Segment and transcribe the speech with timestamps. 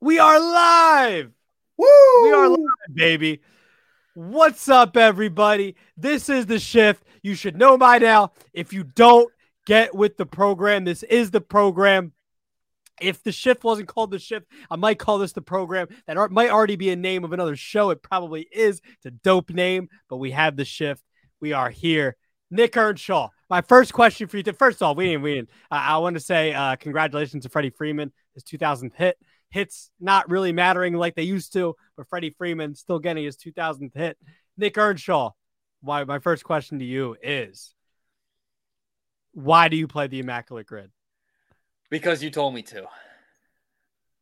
[0.00, 1.32] We are live.
[1.76, 1.86] Woo!
[2.22, 2.58] We are live,
[2.94, 3.40] baby.
[4.14, 5.74] What's up, everybody?
[5.96, 7.02] This is the shift.
[7.20, 8.30] You should know by now.
[8.52, 9.28] If you don't
[9.66, 12.12] get with the program, this is the program.
[13.00, 15.88] If the shift wasn't called the shift, I might call this the program.
[16.06, 17.90] That ar- might already be a name of another show.
[17.90, 18.80] It probably is.
[18.94, 21.02] It's a dope name, but we have the shift.
[21.40, 22.16] We are here.
[22.52, 23.30] Nick Earnshaw.
[23.50, 24.44] My first question for you.
[24.52, 25.22] First off, we didn't.
[25.22, 25.50] We didn't.
[25.72, 29.18] Uh, I want to say uh, congratulations to Freddie Freeman, his 2000th hit
[29.50, 33.94] hits not really mattering like they used to, but Freddie Freeman still getting his 2000th
[33.94, 34.18] hit.
[34.56, 35.30] Nick Earnshaw,
[35.80, 37.74] why my first question to you is
[39.32, 40.90] why do you play the Immaculate Grid?
[41.90, 42.86] Because you told me to.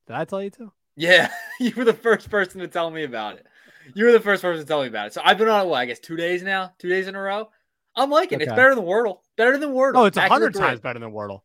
[0.07, 0.73] Did I tell you to?
[0.95, 1.31] Yeah,
[1.61, 3.47] you were the first person to tell me about it.
[3.95, 5.15] You were the first person to tell me about it.
[5.15, 7.21] So I've been on it, what, I guess two days now, two days in a
[7.21, 7.51] row.
[7.95, 8.43] I'm liking it.
[8.43, 8.51] Okay.
[8.51, 9.21] It's better than Wordle.
[9.37, 9.97] Better than Wordle.
[9.97, 11.41] Oh, it's a hundred times better than Wordle.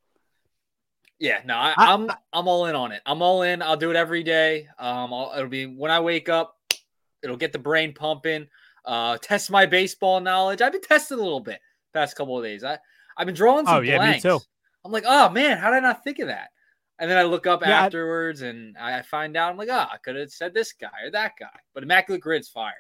[1.22, 3.02] Yeah, no, I, I- I'm I'm all in on it.
[3.06, 3.62] I'm all in.
[3.62, 4.68] I'll do it every day.
[4.80, 6.58] Um, I'll, it'll be when I wake up.
[7.24, 8.48] It'll get the brain pumping.
[8.84, 10.62] Uh, test my baseball knowledge.
[10.62, 11.60] I've been testing a little bit
[11.94, 12.64] past couple of days.
[12.64, 12.80] I
[13.16, 14.24] I've been drawing some Oh, yeah, me blanks.
[14.24, 14.40] too.
[14.84, 16.50] I'm like, oh man, how did I not think of that?
[16.98, 19.52] And then I look up Yeah, I- afterwards and I I find out.
[19.52, 21.60] I'm like, oh, I could have said this guy or that guy.
[21.76, 22.74] But Immaculate Grid's fire.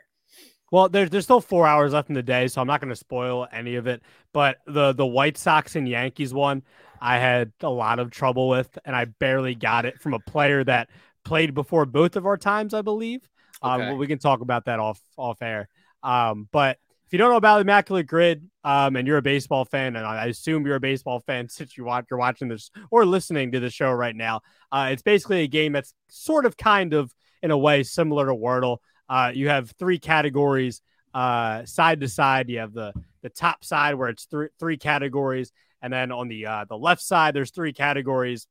[0.71, 2.95] Well, there's there's still four hours left in the day, so I'm not going to
[2.95, 4.01] spoil any of it.
[4.33, 6.63] But the the White Sox and Yankees one,
[7.01, 10.63] I had a lot of trouble with, and I barely got it from a player
[10.63, 10.89] that
[11.25, 13.27] played before both of our times, I believe.
[13.61, 13.89] Um, Okay.
[13.91, 15.67] but we can talk about that off off air.
[16.03, 19.65] Um, but if you don't know about the Immaculate Grid, um, and you're a baseball
[19.65, 23.05] fan, and I assume you're a baseball fan since you watch, you're watching this or
[23.05, 24.41] listening to the show right now,
[24.71, 27.13] uh, it's basically a game that's sort of, kind of,
[27.43, 28.77] in a way, similar to Wordle.
[29.09, 30.81] Uh, you have three categories
[31.13, 32.49] uh, side to side.
[32.49, 36.45] You have the the top side where it's three three categories, and then on the
[36.45, 38.47] uh, the left side there's three categories,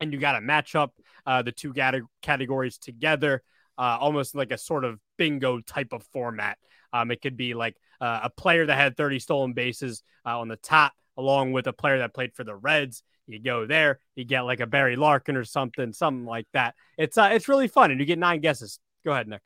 [0.00, 0.94] and you got to match up
[1.26, 3.42] uh, the two cate- categories together,
[3.78, 6.58] uh, almost like a sort of bingo type of format.
[6.92, 10.48] Um, it could be like uh, a player that had 30 stolen bases uh, on
[10.48, 13.02] the top, along with a player that played for the Reds.
[13.26, 16.74] You go there, you get like a Barry Larkin or something, something like that.
[16.96, 18.78] It's uh, it's really fun, and you get nine guesses.
[19.04, 19.42] Go ahead, Nick.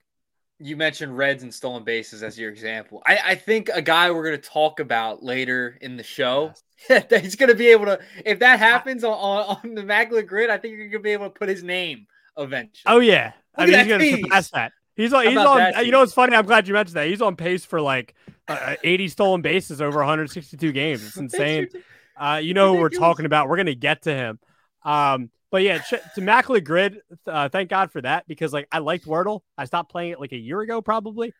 [0.60, 3.02] You mentioned Reds and stolen bases as your example.
[3.06, 6.52] I, I think a guy we're going to talk about later in the show
[6.88, 7.98] that he's going to be able to.
[8.24, 11.12] If that happens on, on, on the Immaculate Grid, I think you're going to be
[11.12, 12.06] able to put his name
[12.36, 12.94] eventually.
[12.94, 14.72] Oh yeah, I mean he's gonna surpass that.
[14.96, 15.26] He's on.
[15.26, 15.58] He's on.
[15.58, 16.34] that You know what's funny?
[16.34, 17.06] I'm glad you mentioned that.
[17.06, 18.14] He's on pace for like
[18.48, 21.06] uh, 80 stolen bases over 162 games.
[21.06, 21.68] It's insane.
[22.16, 23.48] Uh, you know who we're talking about.
[23.48, 24.38] We're gonna get to him.
[24.82, 27.00] Um, but yeah, to Immaculate Grid.
[27.26, 29.40] Uh, thank God for that because like I liked Wordle.
[29.58, 31.32] I stopped playing it like a year ago probably,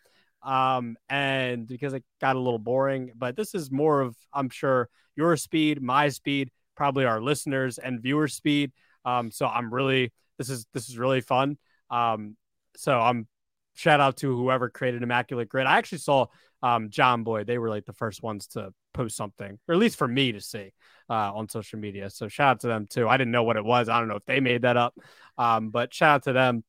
[0.43, 3.13] um, and because it got a little boring.
[3.17, 8.03] But this is more of I'm sure your speed, my speed, probably our listeners and
[8.03, 8.73] viewers' speed.
[9.05, 11.59] Um, so I'm really this is this is really fun.
[11.91, 12.37] Um,
[12.77, 13.29] so I'm
[13.75, 15.67] shout out to whoever created Immaculate Grid.
[15.67, 16.27] I actually saw
[16.63, 17.47] um, Jomboy.
[17.47, 20.41] They were like the first ones to post something, or at least for me to
[20.41, 20.73] see
[21.09, 22.11] uh, on social media.
[22.11, 23.09] So shout out to them too.
[23.09, 23.89] I didn't know what it was.
[23.89, 24.99] I don't know if they made that up,
[25.39, 26.65] um, but shout out to them.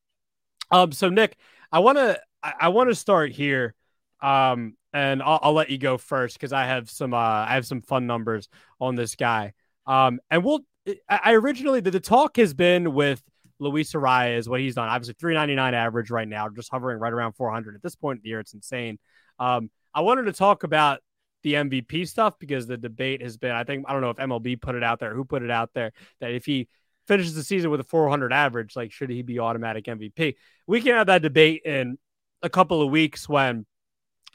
[0.70, 1.36] Um, so Nick,
[1.70, 3.74] I want to I, I want to start here,
[4.20, 7.66] um, and I'll, I'll let you go first because I have some uh, I have
[7.66, 8.48] some fun numbers
[8.80, 9.52] on this guy.
[9.86, 10.60] Um, and we'll
[11.08, 13.22] I, originally the, the talk has been with
[13.58, 14.88] Luis Arraez is what he's done.
[14.88, 18.28] Obviously, 399 average right now, just hovering right around 400 at this point in the
[18.30, 18.40] year.
[18.40, 18.98] It's insane.
[19.38, 21.00] Um, I wanted to talk about
[21.42, 24.60] the MVP stuff because the debate has been, I think, I don't know if MLB
[24.60, 26.68] put it out there, who put it out there, that if he
[27.06, 30.36] finishes the season with a 400 average, like, should he be automatic MVP?
[30.66, 31.98] We can have that debate in
[32.42, 33.66] a couple of weeks when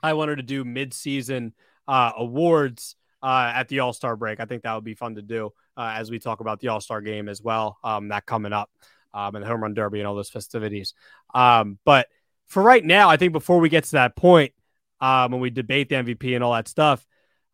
[0.03, 1.53] I wanted to do mid-season
[1.87, 4.39] uh, awards uh, at the All Star break.
[4.39, 6.81] I think that would be fun to do uh, as we talk about the All
[6.81, 7.77] Star game as well.
[7.83, 8.69] Um, that coming up,
[9.13, 10.93] um, and the home run derby and all those festivities.
[11.33, 12.07] Um, but
[12.47, 14.53] for right now, I think before we get to that point,
[14.99, 17.05] um, when we debate the MVP and all that stuff,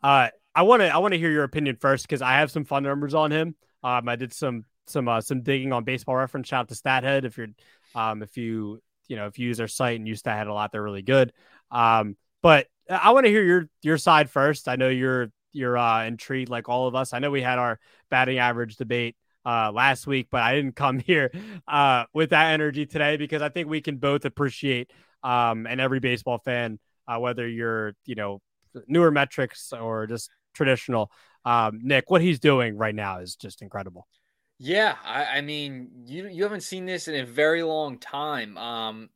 [0.01, 2.65] uh, I want to I want to hear your opinion first because I have some
[2.65, 3.55] fun numbers on him.
[3.83, 6.47] Um, I did some some uh, some digging on Baseball Reference.
[6.47, 7.47] Shout out to StatHead if you're
[7.95, 10.71] um, if you you know if you use their site and use StatHead a lot,
[10.71, 11.33] they're really good.
[11.71, 14.67] Um, but I want to hear your your side first.
[14.67, 17.13] I know you're you're uh, intrigued like all of us.
[17.13, 17.79] I know we had our
[18.09, 19.15] batting average debate
[19.45, 21.31] uh, last week, but I didn't come here
[21.67, 24.91] uh, with that energy today because I think we can both appreciate
[25.23, 28.41] um, and every baseball fan, uh, whether you're you know
[28.87, 31.11] newer metrics or just traditional.
[31.45, 34.07] Um, Nick, what he's doing right now is just incredible.
[34.59, 38.57] Yeah, I, I mean, you you haven't seen this in a very long time.
[38.57, 39.09] Um,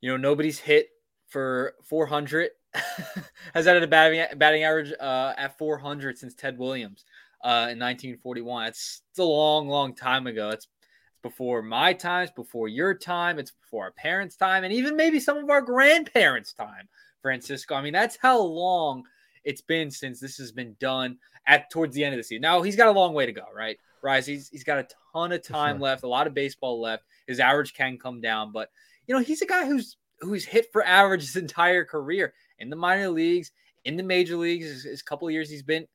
[0.00, 0.88] you know, nobody's hit
[1.28, 2.50] for 400
[3.54, 7.04] has had a batting batting average uh, at 400 since Ted Williams
[7.42, 8.68] uh, in 1941.
[8.68, 10.50] It's, a long, long time ago.
[10.50, 14.72] It's, it's before my time, it's before your time, it's before our parents' time, and
[14.72, 16.88] even maybe some of our grandparents' time,
[17.24, 17.74] Francisco.
[17.74, 19.02] I mean, that's how long
[19.44, 21.16] it's been since this has been done
[21.46, 22.42] at towards the end of the season.
[22.42, 23.78] Now he's got a long way to go, right?
[24.02, 25.84] Rise, he's he's got a ton of time sure.
[25.84, 27.04] left, a lot of baseball left.
[27.26, 28.68] His average can come down, but
[29.06, 32.76] you know, he's a guy who's who's hit for average his entire career in the
[32.76, 33.52] minor leagues,
[33.86, 34.66] in the major leagues.
[34.66, 35.86] His, his couple years he's been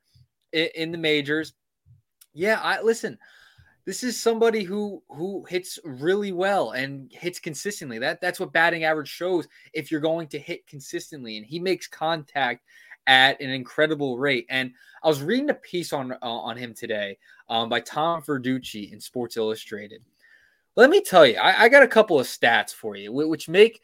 [0.52, 1.54] in, in the majors.
[2.34, 3.20] Yeah, I listen.
[3.90, 7.98] This is somebody who who hits really well and hits consistently.
[7.98, 9.48] That that's what batting average shows.
[9.74, 12.66] If you're going to hit consistently, and he makes contact
[13.08, 14.46] at an incredible rate.
[14.52, 17.18] And I was reading a piece on uh, on him today
[17.50, 20.04] um, by Tom Verducci in Sports Illustrated.
[20.76, 23.82] Let me tell you, I, I got a couple of stats for you, which make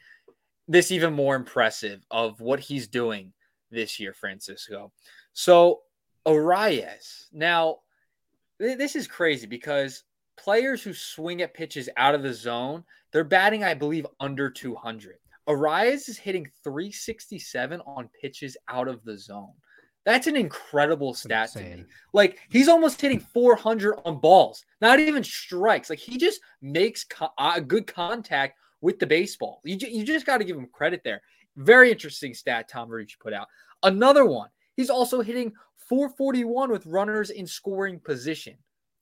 [0.68, 3.34] this even more impressive of what he's doing
[3.72, 4.92] this year, Francisco.
[5.34, 5.81] So
[6.28, 7.25] Arraez.
[7.34, 7.80] Now,
[8.60, 10.04] this is crazy because
[10.38, 15.16] players who swing at pitches out of the zone, they're batting, I believe, under 200.
[15.48, 19.54] Arraez is hitting 367 on pitches out of the zone.
[20.06, 21.86] That's an incredible stat to me.
[22.13, 25.90] Like he's almost hitting 400 on balls, not even strikes.
[25.90, 29.62] Like he just makes co- uh, good contact with the baseball.
[29.63, 31.22] You, you just got to give him credit there.
[31.57, 33.48] Very interesting stat Tom Verducci put out.
[33.81, 34.50] Another one.
[34.75, 35.54] He's also hitting
[35.89, 38.56] 441 with runners in scoring position.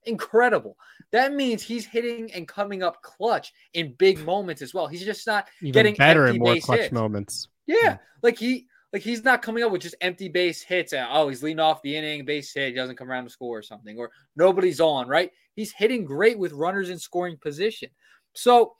[0.05, 0.77] Incredible.
[1.11, 4.87] That means he's hitting and coming up clutch in big moments as well.
[4.87, 6.91] He's just not Even getting better in more clutch hits.
[6.91, 7.47] moments.
[7.65, 10.93] Yeah, yeah, like he like he's not coming up with just empty base hits.
[10.93, 13.57] And, oh, he's leading off the inning, base hit, he doesn't come around to score
[13.57, 15.07] or something, or nobody's on.
[15.07, 15.31] Right?
[15.55, 17.89] He's hitting great with runners in scoring position.
[18.33, 18.73] So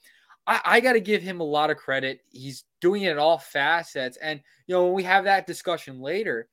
[0.46, 2.20] I, I got to give him a lot of credit.
[2.30, 6.48] He's doing it at all facets, and you know when we have that discussion later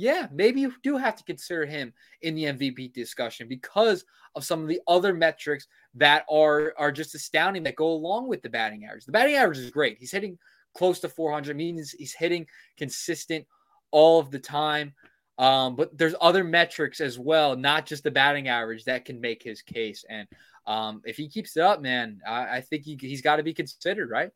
[0.00, 1.92] yeah, maybe you do have to consider him
[2.22, 4.04] in the MVP discussion because
[4.34, 8.40] of some of the other metrics that are are just astounding that go along with
[8.40, 9.04] the batting average.
[9.04, 9.98] The batting average is great.
[9.98, 10.38] He's hitting
[10.74, 12.46] close to 400, means he's hitting
[12.78, 13.46] consistent
[13.90, 14.94] all of the time.
[15.36, 19.42] Um, but there's other metrics as well, not just the batting average, that can make
[19.42, 20.04] his case.
[20.08, 20.28] And
[20.66, 23.54] um, if he keeps it up, man, I, I think he, he's got to be
[23.54, 24.30] considered, right?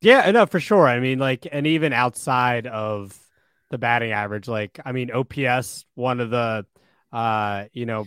[0.00, 0.86] Yeah, no, for sure.
[0.86, 3.18] I mean, like, and even outside of
[3.70, 4.48] the batting average.
[4.48, 6.66] Like, I mean, OPS, one of the,
[7.12, 8.06] uh, you know,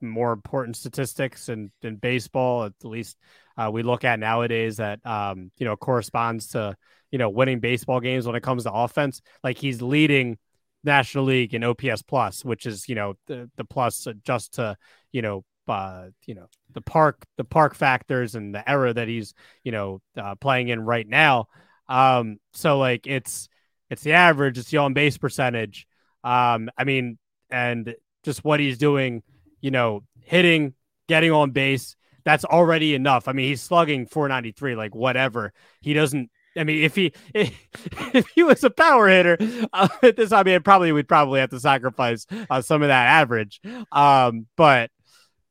[0.00, 3.16] more important statistics in, in baseball, at least
[3.56, 6.76] uh, we look at nowadays that, um, you know, corresponds to,
[7.10, 9.20] you know, winning baseball games when it comes to offense.
[9.42, 10.38] Like he's leading
[10.84, 14.76] National League in OPS plus, which is, you know, the, the plus just to,
[15.10, 19.34] you know, uh, you know, the park, the park factors and the era that he's,
[19.64, 21.46] you know, uh, playing in right now.
[21.88, 23.48] Um, so like it's,
[23.90, 24.58] it's the average.
[24.58, 25.86] It's the on base percentage.
[26.24, 27.18] Um, I mean,
[27.50, 27.94] and
[28.24, 29.22] just what he's doing,
[29.60, 30.74] you know, hitting,
[31.08, 31.96] getting on base.
[32.24, 33.26] That's already enough.
[33.26, 35.52] I mean, he's slugging 493, like whatever.
[35.80, 36.30] He doesn't.
[36.56, 37.54] I mean, if he if,
[38.14, 39.38] if he was a power hitter
[39.72, 43.06] uh, at this, I mean, probably would probably have to sacrifice uh, some of that
[43.06, 43.60] average.
[43.92, 44.90] Um, but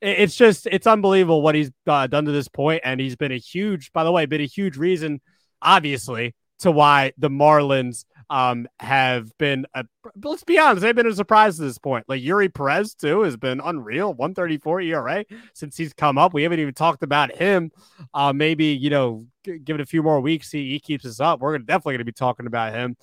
[0.01, 3.37] it's just it's unbelievable what he's uh, done to this point, and he's been a
[3.37, 5.21] huge, by the way, been a huge reason,
[5.61, 9.85] obviously, to why the Marlins um, have been, a,
[10.23, 12.05] let's be honest, they've been a surprise to this point.
[12.07, 16.33] Like Eury Perez, too, has been unreal 134 ERA since he's come up.
[16.33, 17.71] We haven't even talked about him.
[18.13, 21.19] Uh, maybe, you know, g- give it a few more weeks, see he keeps us
[21.19, 21.39] up.
[21.39, 22.97] We're gonna, definitely going to be talking about him.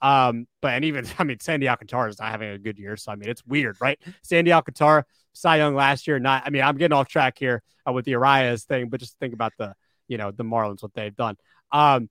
[0.00, 2.96] Um, but and even, I mean, Sandy Alcantara is not having a good year.
[2.96, 3.98] So, I mean, it's weird, right?
[4.22, 7.92] Sandy Alcantara, Cy Young last year, not, I mean, I'm getting off track here uh,
[7.92, 9.74] with the Arraez thing, but just think about the,
[10.06, 11.36] you know, the Marlins, what they've done.
[11.72, 12.08] Um,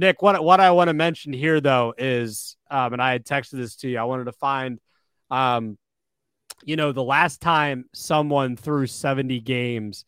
[0.00, 3.58] Nick, what what I want to mention here though is, um, and I had texted
[3.58, 3.98] this to you.
[3.98, 4.80] I wanted to find,
[5.30, 5.76] um,
[6.64, 10.06] you know, the last time someone through seventy games,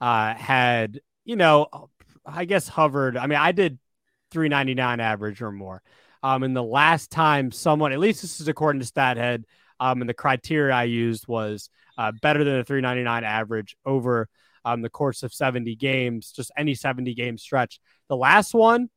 [0.00, 1.66] uh, had you know,
[2.24, 3.16] I guess hovered.
[3.16, 3.80] I mean, I did
[4.30, 5.82] three ninety nine average or more.
[6.22, 9.42] Um, and the last time someone, at least this is according to StatHead,
[9.80, 11.68] um, and the criteria I used was
[11.98, 14.28] uh, better than a 399 average over
[14.64, 17.80] um, the course of 70 games, just any 70 game stretch.
[18.08, 18.88] The last one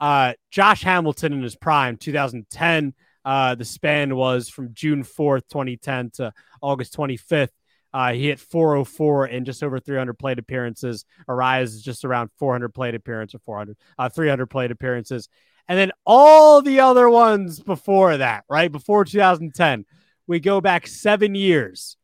[0.00, 2.94] uh, Josh Hamilton in his prime, 2010.
[3.24, 7.50] Uh, the span was from June 4th, 2010 to August 25th.
[7.92, 11.04] Uh, he hit 404 in just over 300 plate appearances.
[11.28, 15.28] Arraez is just around 400 plate appearances or 400, uh, 300 plate appearances.
[15.68, 18.70] And then all the other ones before that, right?
[18.70, 19.84] Before 2010,
[20.26, 21.96] we go back seven years.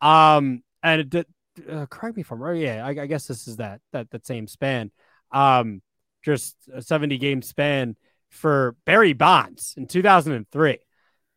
[0.00, 1.28] Um, and it,
[1.68, 2.60] uh, correct me if I'm right.
[2.60, 4.90] Yeah, I, I, guess this is that, that, that same span.
[5.30, 5.82] Um,
[6.22, 7.96] just a 70 game span
[8.30, 10.78] for Barry Bonds in 2003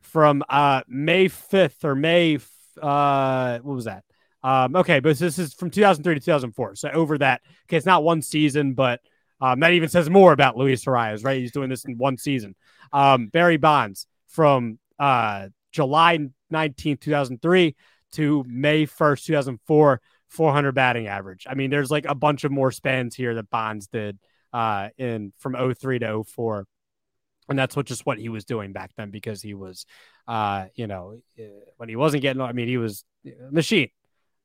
[0.01, 2.38] from uh, May 5th or May,
[2.82, 4.04] uh, what was that?
[4.44, 6.75] Um, okay, but this is from 2003 to 2004.
[6.75, 9.01] So over that, okay, it's not one season, but
[9.42, 11.39] um, that even says more about Luis Arraez, right?
[11.39, 12.56] He's doing this in one season.
[12.94, 17.75] Um, Barry Bonds from uh, July 19th, 2003
[18.13, 21.46] to May 1st, 2004, 400 batting average.
[21.50, 24.18] I mean, there's like a bunch of more spans here that Bonds did
[24.55, 26.65] uh, in from 03 to 04
[27.50, 29.85] and that's what just what he was doing back then because he was
[30.29, 31.43] uh you know uh,
[31.75, 33.89] when he wasn't getting i mean he was a machine.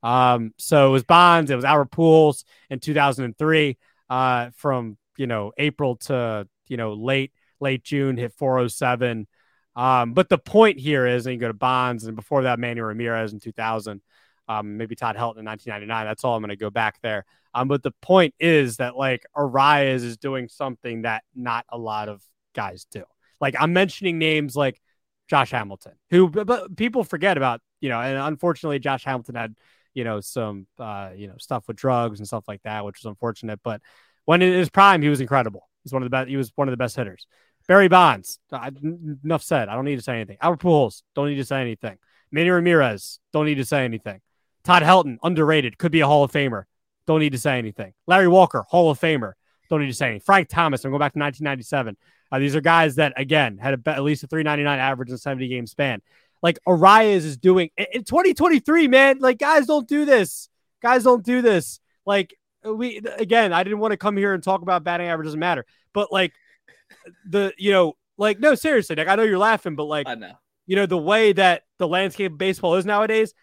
[0.03, 3.77] Um so it was bonds it was Pujols in 2003
[4.09, 9.27] uh from you know april to you know late late june hit 407
[9.77, 12.81] um but the point here is and you go to bonds and before that Manny
[12.81, 14.01] Ramirez in 2000
[14.49, 17.23] um maybe Todd Helton in 1999 that's all i'm going to go back there
[17.53, 22.09] um but the point is that like Arraez is doing something that not a lot
[22.09, 22.21] of
[22.53, 23.03] guys do.
[23.39, 24.81] Like I'm mentioning names like
[25.29, 29.55] Josh Hamilton, who but people forget about, you know, and unfortunately Josh Hamilton had,
[29.93, 33.09] you know, some uh, you know, stuff with drugs and stuff like that, which was
[33.09, 33.59] unfortunate.
[33.63, 33.81] But
[34.25, 35.67] when in his prime, he was incredible.
[35.83, 36.29] He's one of the best.
[36.29, 37.25] He was one of the best hitters.
[37.67, 38.39] Barry Bonds.
[38.51, 38.71] I,
[39.23, 39.69] enough said.
[39.69, 40.37] I don't need to say anything.
[40.41, 41.03] Albert Pujols.
[41.15, 41.97] Don't need to say anything.
[42.31, 43.19] Manny Ramirez.
[43.33, 44.21] Don't need to say anything.
[44.63, 45.17] Todd Helton.
[45.23, 45.77] Underrated.
[45.77, 46.63] Could be a Hall of Famer.
[47.07, 47.93] Don't need to say anything.
[48.07, 48.65] Larry Walker.
[48.69, 49.33] Hall of Famer.
[49.69, 50.21] Don't need to say anything.
[50.25, 50.83] Frank Thomas.
[50.83, 51.97] I'm going back to 1997.
[52.31, 55.47] Uh, these are guys that again had a, at least a 399 average in 70
[55.47, 56.01] game span.
[56.41, 59.19] Like Arraez is doing in 2023, man.
[59.19, 60.49] Like guys don't do this.
[60.81, 61.79] Guys don't do this.
[62.05, 65.39] Like we again, I didn't want to come here and talk about batting average doesn't
[65.39, 66.33] matter, but like
[67.25, 70.33] the you know like no seriously, like I know you're laughing, but like I know
[70.65, 73.33] you know the way that the landscape of baseball is nowadays.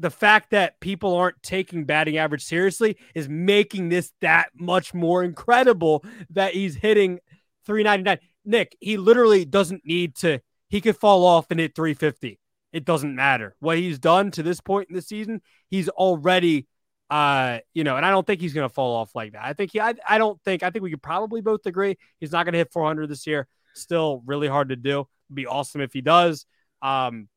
[0.00, 5.22] The fact that people aren't taking batting average seriously is making this that much more
[5.22, 7.20] incredible that he's hitting
[7.66, 8.18] 399.
[8.44, 12.40] Nick, he literally doesn't need to, he could fall off and hit 350.
[12.72, 13.54] It doesn't matter.
[13.60, 16.66] What he's done to this point in the season, he's already
[17.10, 19.44] uh, you know, and I don't think he's going to fall off like that.
[19.44, 22.30] I think he, I, I don't think, I think we could probably both agree he's
[22.30, 23.48] not going to hit 400 this year.
[23.74, 25.00] Still really hard to do.
[25.28, 26.46] It'd be awesome if he does.
[26.82, 27.28] Um,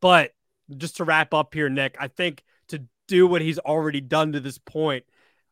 [0.00, 0.30] but
[0.76, 4.40] just to wrap up here, Nick, I think to do what he's already done to
[4.40, 5.04] this point,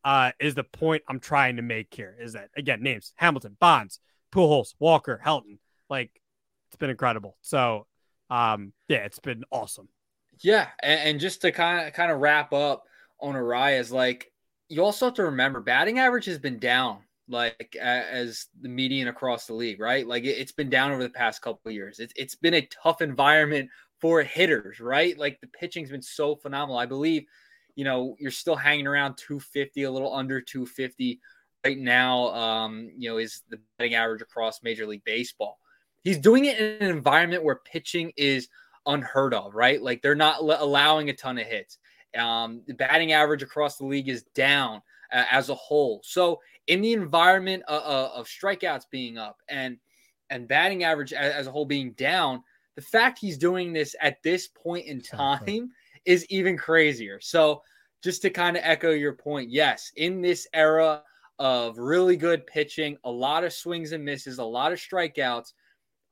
[0.04, 2.14] uh, is the point I'm trying to make here.
[2.20, 4.00] Is that again names Hamilton, Bonds,
[4.32, 5.58] Pujols, Walker, Helton.
[5.88, 6.10] Like
[6.68, 7.36] it's been incredible.
[7.40, 7.86] So
[8.30, 9.88] um, yeah, it's been awesome.
[10.40, 12.84] Yeah, and, and just to kind of kind of wrap up
[13.20, 14.30] on Arraez, like
[14.68, 19.46] you also have to remember batting average has been down like as the median across
[19.46, 20.06] the league, right?
[20.06, 21.98] Like it, has been down over the past couple years.
[21.98, 23.70] It's it's been a tough environment
[24.04, 25.16] for hitters, right?
[25.18, 26.76] Like the pitching's been so phenomenal.
[26.76, 27.24] I believe
[27.74, 31.18] you know, you're still hanging around 250, a little under 250
[31.64, 32.28] right now.
[32.34, 35.58] Um, you know, is the betting average across Major League Baseball.
[36.02, 38.48] He's doing it in an environment where pitching is
[38.84, 39.82] unheard of, right?
[39.82, 41.78] Like they're not allowing a ton of hits.
[42.14, 46.02] Um, the batting average across the league is down uh, as a whole.
[46.04, 49.78] So in the environment of, uh, of strikeouts being up and
[50.30, 52.42] and batting average as, as, a whole being down,
[52.76, 55.70] the fact he's doing this at this point in time
[56.04, 57.20] is even crazier.
[57.20, 57.62] So,
[58.02, 61.02] just to kind of echo your point, yes, in this era
[61.38, 65.52] of really good pitching, a lot of swings and misses, a lot of strikeouts,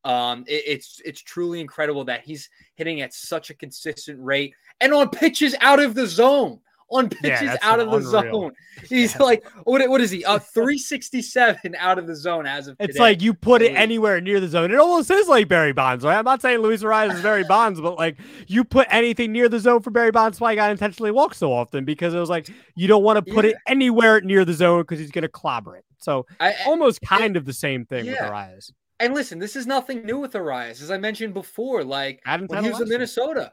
[0.05, 4.93] um, it, it's it's truly incredible that he's hitting at such a consistent rate and
[4.93, 6.59] on pitches out of the zone
[6.93, 8.11] on pitches yeah, out of the unreal.
[8.11, 8.53] zone.
[8.89, 9.23] He's yeah.
[9.23, 10.23] like, what, what is he?
[10.23, 14.41] A 367 out of the zone as of It's like you put it anywhere near
[14.41, 14.71] the zone.
[14.71, 16.19] It almost is like Barry Bonds, right?
[16.19, 19.59] I'm not saying Luis Arraez is Barry Bonds, but like you put anything near the
[19.59, 22.49] zone for Barry Bonds, why he got intentionally walked so often because it was like
[22.75, 23.53] you don't want to put yeah.
[23.53, 25.85] it anywhere near the zone because he's going to clobber it.
[25.99, 28.73] So I, almost kind I, of the same thing with Arraez.
[29.01, 30.83] And listen, this is nothing new with Arraez.
[30.83, 33.53] As I mentioned before, like when he was in Minnesota,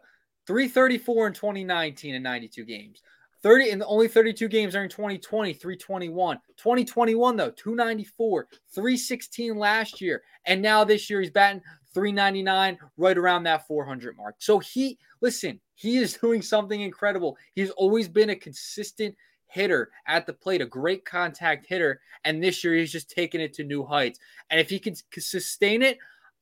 [0.49, 3.01] 334 in 2019 and 92 games.
[3.41, 6.37] 30 and only 32 games are in 2020, 321.
[6.57, 10.23] 2021 though, 294, 316 last year.
[10.45, 11.61] And now this year he's batting
[11.93, 14.35] 399 right around that 400 mark.
[14.39, 17.37] So he listen, he is doing something incredible.
[17.55, 19.15] He's always been a consistent
[19.47, 23.53] hitter at the plate, a great contact hitter, and this year he's just taking it
[23.53, 24.19] to new heights.
[24.49, 25.97] And if he can sustain it,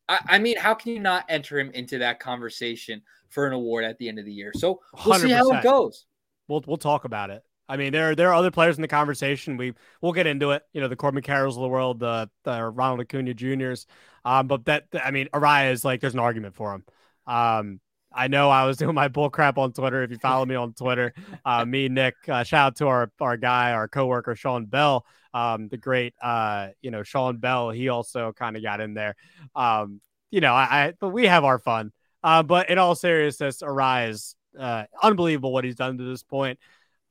[0.09, 3.85] I, I mean, how can you not enter him into that conversation for an award
[3.85, 4.51] at the end of the year?
[4.55, 5.21] So we'll 100%.
[5.21, 6.06] see how it goes
[6.47, 7.43] we'll we'll talk about it.
[7.69, 9.57] I mean, there there are other players in the conversation.
[9.57, 10.63] We we'll get into it.
[10.73, 13.85] You know, the Corbin Carrolls of the world, the the Ronald Acuna Juniors.
[14.23, 16.85] Um, but that I mean, Arraez is like there's an argument for him.
[17.25, 17.79] Um,
[18.13, 20.03] I know I was doing my bull crap on Twitter.
[20.03, 21.13] If you follow me on Twitter,
[21.45, 25.67] uh, me, Nick, uh, shout out to our our guy, our coworker Sean Bell, um,
[25.67, 27.69] the great, uh, you know, Sean Bell.
[27.69, 29.15] He also kind of got in there.
[29.55, 30.01] Um,
[30.31, 31.91] you know, I, I, but we have our fun.
[32.23, 36.59] Uh, but in all seriousness, Arraez uh, unbelievable what he's done to this point.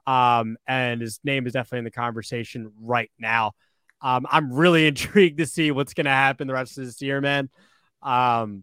[0.06, 3.52] Um, and his name is definitely in the conversation right now.
[4.00, 7.20] Um, I'm really intrigued to see what's going to happen the rest of this year,
[7.20, 7.50] man.
[8.02, 8.62] Um,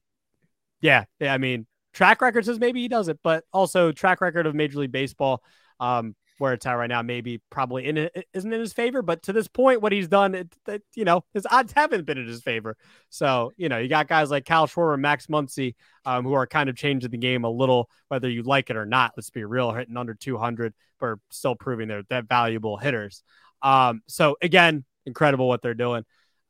[0.82, 4.46] yeah, yeah, I mean, track record says maybe he does it, but also track record
[4.46, 5.44] of Major League Baseball,
[5.80, 9.02] um, where it's at right now, maybe probably in it isn't in his favor.
[9.02, 12.18] But to this point, what he's done, it, it, you know, his odds haven't been
[12.18, 12.76] in his favor.
[13.10, 15.76] So you know, you got guys like Kyle Schwarber, and Max Muncy,
[16.06, 18.86] um, who are kind of changing the game a little, whether you like it or
[18.86, 19.14] not.
[19.16, 23.24] Let's be real, hitting under 200, but still proving they're that valuable hitters.
[23.62, 26.04] Um, so again, incredible what they're doing.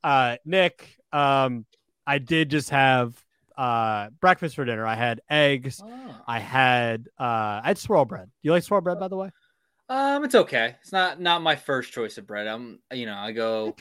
[0.03, 1.65] Uh, Nick, um,
[2.05, 3.17] I did just have
[3.57, 4.85] uh breakfast for dinner.
[4.85, 5.79] I had eggs.
[5.83, 6.15] Oh.
[6.27, 8.25] I had uh I had swirl bread.
[8.25, 9.29] Do you like swirl bread by the way?
[9.89, 10.75] Um it's okay.
[10.81, 12.47] It's not not my first choice of bread.
[12.47, 13.75] I'm you know, I go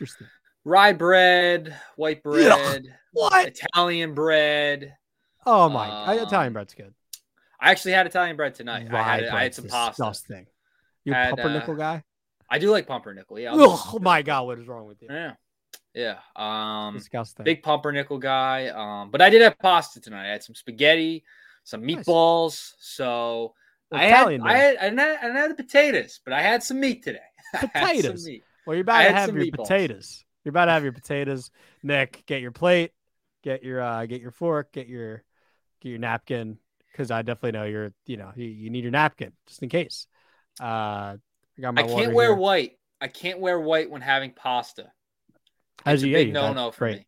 [0.64, 3.47] rye bread, white bread, what?
[3.49, 4.97] Italian bread.
[5.47, 6.94] Oh my um, Italian bread's good.
[7.61, 8.88] I actually had Italian bread tonight.
[8.90, 10.02] Rye I had I had some pasta.
[10.02, 10.47] Disgusting.
[11.04, 12.04] You a pumpernickel uh, guy?
[12.50, 13.38] I do like pumpernickel.
[13.38, 13.52] Yeah.
[13.54, 15.09] Oh my god, what is wrong with you?
[15.11, 15.35] Yeah.
[15.94, 16.18] Yeah.
[16.37, 17.44] Um, Disgusting.
[17.44, 18.68] Big pumpernickel guy.
[18.68, 20.28] Um, but I did have pasta tonight.
[20.28, 21.25] I had some spaghetti,
[21.64, 22.73] some meatballs.
[22.73, 22.75] Nice.
[22.78, 23.54] So
[23.92, 27.02] I had, I had, I had, I had the potatoes, but I had some meat
[27.02, 27.18] today.
[27.54, 28.28] Potatoes.
[28.66, 29.68] Well, you're about to have your meatballs.
[29.68, 30.25] potatoes.
[30.44, 31.50] You're about to have your potatoes.
[31.82, 32.92] Nick, get your plate,
[33.42, 35.22] get your uh, get your fork, get your
[35.80, 36.58] get your napkin,
[36.90, 40.06] because I definitely know you're you know you, you, need your napkin just in case.
[40.61, 41.18] Uh, I,
[41.76, 42.34] I can't wear here.
[42.34, 42.78] white.
[43.00, 44.92] I can't wear white when having pasta.
[45.84, 46.99] As you, a big no no for great.
[46.99, 47.06] me.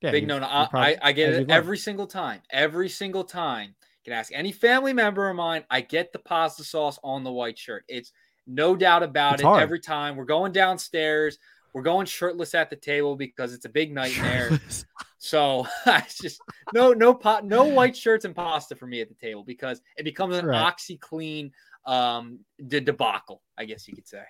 [0.00, 0.46] Yeah, big no no.
[0.46, 2.40] I, I get it every single time.
[2.50, 3.74] Every single time.
[4.04, 5.64] Can ask any family member of mine.
[5.70, 7.84] I get the pasta sauce on the white shirt.
[7.88, 8.12] It's
[8.46, 9.46] no doubt about it's it.
[9.46, 9.62] Hard.
[9.62, 11.38] Every time we're going downstairs,
[11.72, 14.60] we're going shirtless at the table because it's a big nightmare.
[15.18, 16.40] so I just
[16.74, 20.02] no no pot no white shirts and pasta for me at the table because it
[20.02, 20.74] becomes an right.
[20.74, 21.52] OxiClean
[21.86, 24.24] um de- debacle, I guess you could say.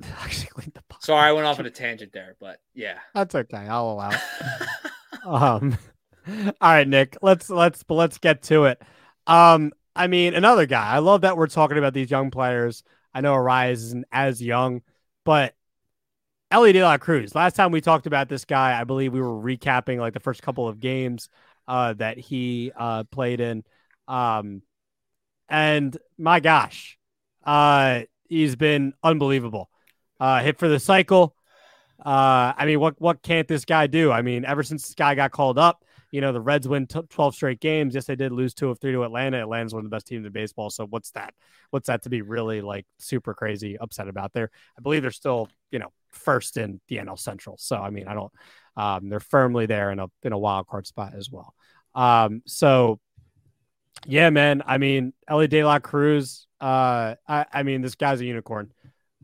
[1.00, 3.66] Sorry, I went off on a tangent there, but yeah, that's okay.
[3.68, 4.20] I'll allow it.
[5.24, 5.76] um,
[6.60, 7.16] all right, Nick.
[7.22, 8.82] Let's let's let's get to it.
[9.26, 10.86] Um, I mean, another guy.
[10.86, 12.82] I love that we're talking about these young players.
[13.14, 14.82] I know Arraez isn't as young,
[15.24, 15.54] but
[16.50, 17.34] Elly De La Cruz.
[17.34, 20.42] Last time we talked about this guy, I believe we were recapping like the first
[20.42, 21.28] couple of games
[21.66, 23.64] uh, that he uh, played in.
[24.06, 24.62] Um,
[25.48, 26.98] and my gosh,
[27.44, 29.70] uh, he's been unbelievable
[30.20, 31.34] uh, hit for the cycle.
[32.04, 34.12] Uh, I mean, what what can't this guy do?
[34.12, 37.00] I mean, ever since this guy got called up, you know, the Reds win t-
[37.08, 37.94] 12 straight games.
[37.94, 39.38] Yes, they did lose two of three to Atlanta.
[39.38, 40.70] Atlanta's one of the best teams in baseball.
[40.70, 41.34] So what's that?
[41.70, 44.50] What's that to be really like super crazy upset about there?
[44.78, 47.56] I believe they're still, you know, first in the NL Central.
[47.58, 48.32] So I mean, I don't.
[48.76, 51.54] Um, they're firmly there in a in a wild card spot as well.
[51.94, 53.00] Um, so
[54.06, 54.62] yeah, man.
[54.66, 56.46] I mean, Elly De La Cruz.
[56.60, 58.72] Uh, I, I mean, this guy's a unicorn.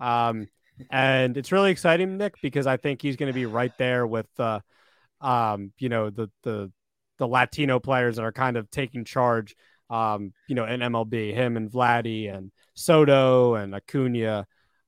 [0.01, 0.49] Um,
[0.91, 4.29] and it's really exciting, Nick, because I think he's going to be right there with,
[4.39, 4.61] uh,
[5.25, 6.71] um, you know, the the
[7.19, 9.57] the Latino players that are kind of taking charge,
[9.89, 11.33] um, you know, in MLB.
[11.33, 14.47] Him and Vladdy and Soto and Acuna,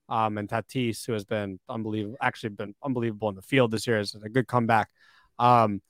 [0.09, 3.99] um, and Tatis, who has been unbelievable, actually been unbelievable in the field this year,
[3.99, 4.91] is a good comeback.
[5.39, 5.81] Um,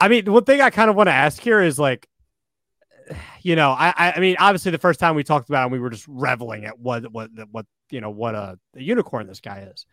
[0.00, 2.08] I mean, one thing I kind of want to ask here is like,
[3.42, 5.90] you know, I, I mean, obviously the first time we talked about him, we were
[5.90, 9.84] just reveling at what what what you know what a, a unicorn this guy is.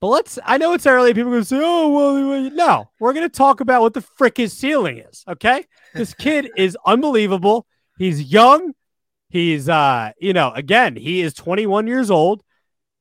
[0.00, 1.12] But let's I know it's early.
[1.12, 4.52] People are gonna say, oh well no, we're gonna talk about what the frick his
[4.52, 5.24] ceiling is.
[5.28, 5.64] Okay.
[5.94, 7.66] This kid is unbelievable.
[7.98, 8.72] He's young.
[9.28, 12.42] He's uh, you know, again, he is 21 years old.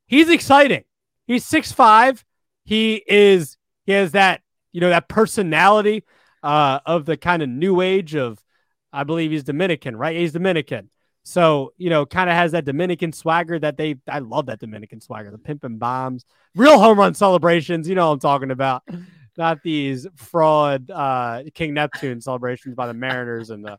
[0.08, 0.84] He's exciting.
[1.26, 2.26] He's six five.
[2.66, 4.42] He is he has that,
[4.74, 6.04] you know, that personality
[6.44, 8.44] uh of the kind of new age of
[8.92, 10.18] I believe he's Dominican, right?
[10.18, 10.90] He's Dominican.
[11.24, 15.00] So, you know, kind of has that Dominican swagger that they, I love that Dominican
[15.02, 17.88] swagger, the pimping bombs, real home run celebrations.
[17.88, 18.84] You know what I'm talking about.
[19.38, 23.78] Not these fraud uh, King Neptune celebrations by the Mariners and the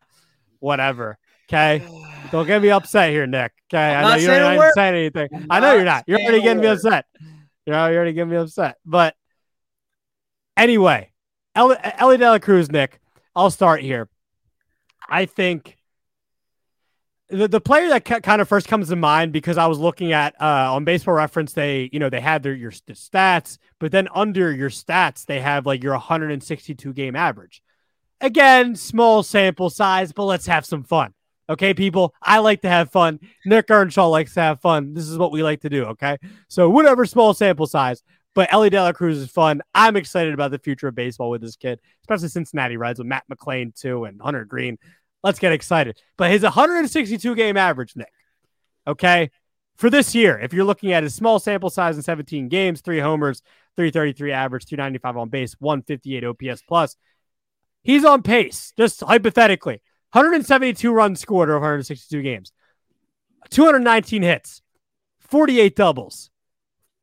[0.61, 1.19] whatever.
[1.49, 1.85] Okay.
[2.31, 3.53] Don't get me upset here, Nick.
[3.69, 3.95] Okay.
[3.95, 5.29] I know you're not saying anything.
[5.33, 6.05] I'm I know you're not.
[6.07, 7.07] You're already getting me upset.
[7.67, 8.77] You know, you're already getting me upset.
[8.87, 9.17] But
[10.57, 11.11] anyway,
[11.57, 13.01] Elly De La Cruz, Nick,
[13.35, 14.09] I'll start here.
[15.09, 15.77] I think
[17.31, 20.35] the, the player that kind of first comes to mind because I was looking at
[20.41, 24.53] uh, on Baseball Reference, they you know they had their your stats, but then under
[24.53, 27.63] your stats they have like your 162 game average.
[28.21, 31.15] Again, small sample size, but let's have some fun.
[31.49, 33.19] Okay, people, I like to have fun.
[33.45, 34.95] Nick Earnshaw likes to have fun.
[34.95, 35.85] This is what we like to do.
[35.87, 38.03] Okay, so whatever small sample size,
[38.35, 39.61] but Elly De La Cruz is fun.
[39.75, 43.25] I'm excited about the future of baseball with this kid, especially Cincinnati Reds with Matt
[43.31, 44.79] McLain too and Hunter Greene.
[45.23, 46.01] Let's get excited.
[46.17, 48.13] But his 162 game average, Nick,
[48.87, 49.31] okay,
[49.77, 53.01] for this year, if you're looking at his small sample size in 17 games, three
[53.01, 53.43] homers,
[53.77, 56.97] 333 average, 295 on base, 158 OPS plus,
[57.83, 59.83] he's on pace, just hypothetically.
[60.13, 62.53] 172 runs scored over 162 games,
[63.51, 64.61] 219 hits,
[65.21, 66.31] 48 doubles,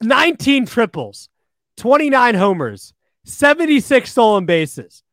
[0.02, 1.30] 19 triples,
[1.78, 5.04] 29 homers, 76 stolen bases.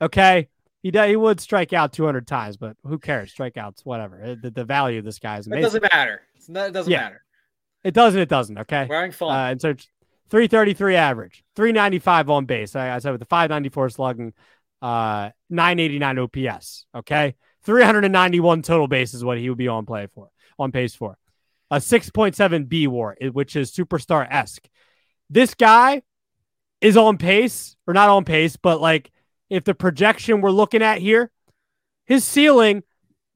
[0.00, 0.48] Okay.
[0.82, 3.32] He, he would strike out 200 times, but who cares?
[3.32, 4.36] Strikeouts, whatever.
[4.40, 5.60] The, the value of this guy is amazing.
[5.60, 6.22] It doesn't matter.
[6.48, 7.02] Not, it doesn't yeah.
[7.02, 7.24] matter.
[7.84, 8.20] It doesn't.
[8.20, 8.58] It doesn't.
[8.58, 8.86] Okay.
[8.88, 9.30] We're having fun.
[9.30, 9.74] Uh, and so
[10.30, 12.74] 333 average, 395 on base.
[12.74, 14.32] I, I said with the 594 slugging,
[14.80, 16.86] uh, 989 OPS.
[16.96, 17.34] Okay.
[17.64, 21.16] 391 total base is what he would be on play for, on pace for.
[21.70, 24.68] A 6.7 B war, which is superstar esque.
[25.30, 26.02] This guy
[26.80, 29.10] is on pace, or not on pace, but like
[29.52, 31.30] if the projection we're looking at here,
[32.06, 32.82] his ceiling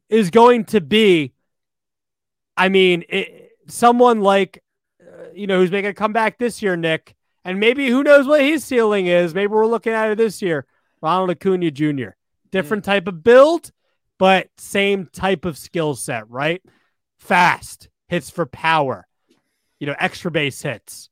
[0.09, 1.35] is going to be,
[2.57, 4.62] I mean, it, someone like,
[5.00, 8.40] uh, you know, who's making a comeback this year, Nick, and maybe who knows what
[8.40, 9.35] his ceiling is.
[9.35, 10.64] Maybe we're looking at it this year.
[11.02, 12.11] Ronald Acuna Jr.
[12.50, 13.70] Different type of build,
[14.18, 16.62] but same type of skill set, right?
[17.18, 19.07] Fast hits for power,
[19.79, 21.11] you know, extra base hits.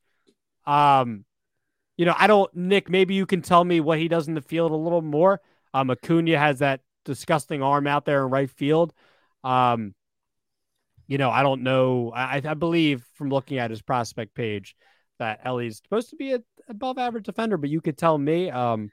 [0.65, 1.25] Um,
[1.97, 4.41] you know, I don't, Nick, maybe you can tell me what he does in the
[4.41, 5.41] field a little more.
[5.73, 8.93] Um, Acuna has that disgusting arm out there in right field.
[9.43, 9.93] Um,
[11.07, 12.11] you know, I don't know.
[12.13, 14.75] I, I believe from looking at his prospect page
[15.19, 18.49] that Elly's supposed to be an above average defender, but you could tell me.
[18.49, 18.91] Um,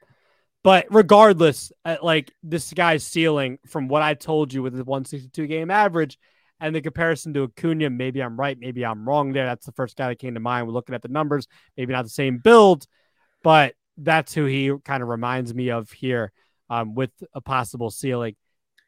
[0.62, 5.46] but regardless, uh, like this guy's ceiling from what I told you with the 162
[5.46, 6.18] game average
[6.62, 9.44] and the comparison to Acuna, maybe I'm right, maybe I'm wrong there.
[9.44, 10.66] That's the first guy that came to mind.
[10.66, 11.46] We're looking at the numbers,
[11.76, 12.86] maybe not the same build,
[13.42, 16.32] but that's who he kind of reminds me of here
[16.70, 18.36] um, with a possible ceiling.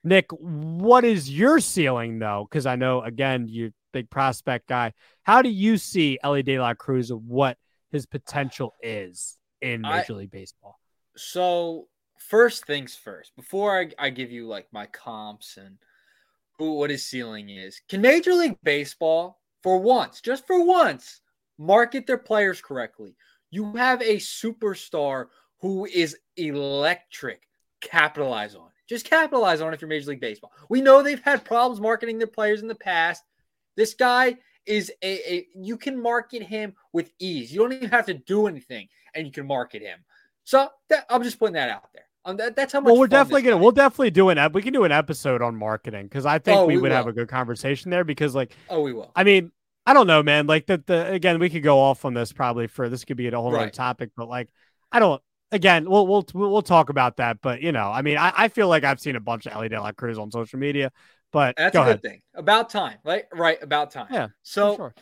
[0.05, 2.47] Nick, what is your ceiling though?
[2.49, 4.93] Because I know again you big prospect guy.
[5.23, 7.59] How do you see Elly De La Cruz of what
[7.91, 10.79] his potential is in Major I, League Baseball?
[11.17, 15.79] So first things first, before I, I give you like my comps and
[16.59, 21.21] what his ceiling is, can Major League Baseball for once, just for once,
[21.59, 23.17] market their players correctly?
[23.51, 25.27] You have a superstar
[25.61, 27.43] who is electric.
[27.81, 28.89] Capitalize on it.
[28.89, 30.53] Just capitalize on it if you're Major League Baseball.
[30.69, 33.23] We know they've had problems marketing their players in the past.
[33.77, 34.37] This guy
[34.67, 37.53] is a, a you can market him with ease.
[37.53, 40.01] You don't even have to do anything, and you can market him.
[40.45, 42.04] So that, I'm just putting that out there.
[42.27, 42.91] Um, that, that's how much.
[42.91, 46.05] Well, we're definitely gonna we'll definitely do an we can do an episode on marketing
[46.05, 46.97] because I think oh, we, we, would will.
[46.97, 49.13] have a good conversation there because like oh we will.
[49.15, 49.53] I mean
[49.85, 52.67] I don't know man like the the again we could go off on this probably
[52.67, 53.63] for this could be a whole right.
[53.63, 54.49] other topic but like
[54.91, 55.21] I don't
[55.53, 58.69] again we'll we'll we'll talk about that but you know I mean I, I feel
[58.69, 60.93] like I've seen a bunch of Elly De La Cruz on social media
[61.31, 62.01] but that's a ahead.
[62.01, 64.77] good thing about time right right about time yeah so.
[64.77, 64.95] Sure.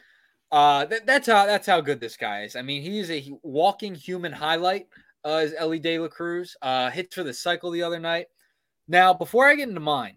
[0.51, 2.57] Uh, th- that's how that's how good this guy is.
[2.57, 4.87] I mean, he's a walking human highlight
[5.25, 6.57] uh, is Elly De La Cruz.
[6.63, 8.27] Uh, hits for the cycle the other night.
[8.89, 10.17] Now, before I get into mine,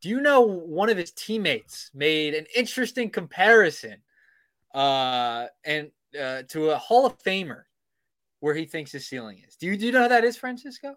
[0.00, 3.96] do you know one of his teammates made an interesting comparison
[4.74, 7.62] uh, and uh, to a Hall of Famer
[8.40, 9.56] where he thinks his ceiling is?
[9.56, 10.96] Do you do you know how that is, Francisco?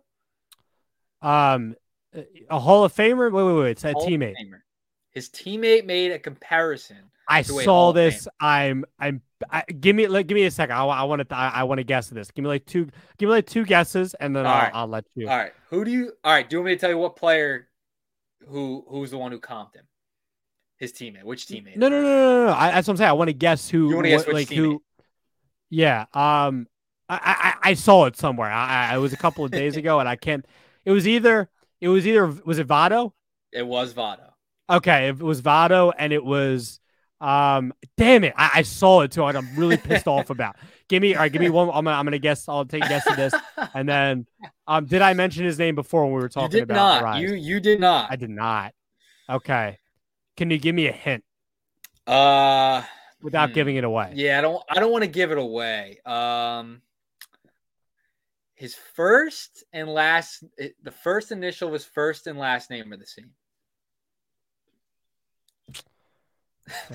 [1.21, 1.75] Um,
[2.49, 3.32] a Hall of Famer.
[3.32, 3.71] Wait, wait, wait.
[3.71, 4.36] It's a Hall teammate.
[5.12, 7.10] His teammate made a comparison.
[7.27, 8.27] I saw this.
[8.39, 8.85] I'm.
[8.99, 9.21] I'm.
[9.51, 10.07] I, give me.
[10.07, 10.75] Like, give me a second.
[10.75, 11.35] I, I want to.
[11.35, 12.31] I, I want to guess this.
[12.31, 12.85] Give me like two.
[13.17, 14.71] Give me like two guesses, and then I'll, right.
[14.73, 15.27] I'll let you.
[15.29, 15.51] All right.
[15.69, 16.13] Who do you?
[16.23, 16.49] All right.
[16.49, 17.67] Do you want me to tell you what player?
[18.47, 19.85] Who Who's the one who comped him?
[20.77, 21.23] His teammate.
[21.23, 21.75] Which teammate?
[21.75, 22.53] No, no, no, no, no.
[22.53, 23.09] I, that's what I'm saying.
[23.09, 23.89] I want to guess who.
[23.89, 24.55] You want to guess which like teammate?
[24.55, 24.83] who?
[25.69, 26.05] Yeah.
[26.13, 26.67] Um.
[27.09, 28.49] I, I I saw it somewhere.
[28.49, 30.45] I, I it was a couple of days ago, and I can't.
[30.85, 31.49] It was either.
[31.81, 32.25] It was either.
[32.25, 33.11] Was it Votto?
[33.51, 34.31] It was Votto.
[34.69, 36.79] Okay, it was Votto and it was
[37.19, 38.34] um damn it.
[38.38, 39.25] I, I saw it too.
[39.25, 40.56] And I'm really pissed off about.
[40.88, 41.69] Give me all right, give me one.
[41.69, 42.47] I'm gonna I'm gonna guess.
[42.47, 43.34] I'll take a guess of this.
[43.73, 44.25] And then
[44.67, 47.03] um did I mention his name before when we were talking you did about not.
[47.03, 47.21] Rise?
[47.21, 48.12] You you did not.
[48.12, 48.73] I did not.
[49.30, 49.80] Okay.
[50.36, 51.23] Can you give me a hint?
[52.06, 52.84] Uh
[53.21, 53.56] without hmm.
[53.56, 54.12] giving it away.
[54.15, 55.99] Yeah, I don't I don't want to give it away.
[56.06, 56.82] Um
[58.53, 63.32] his first and last the first initial was first and last name are the same.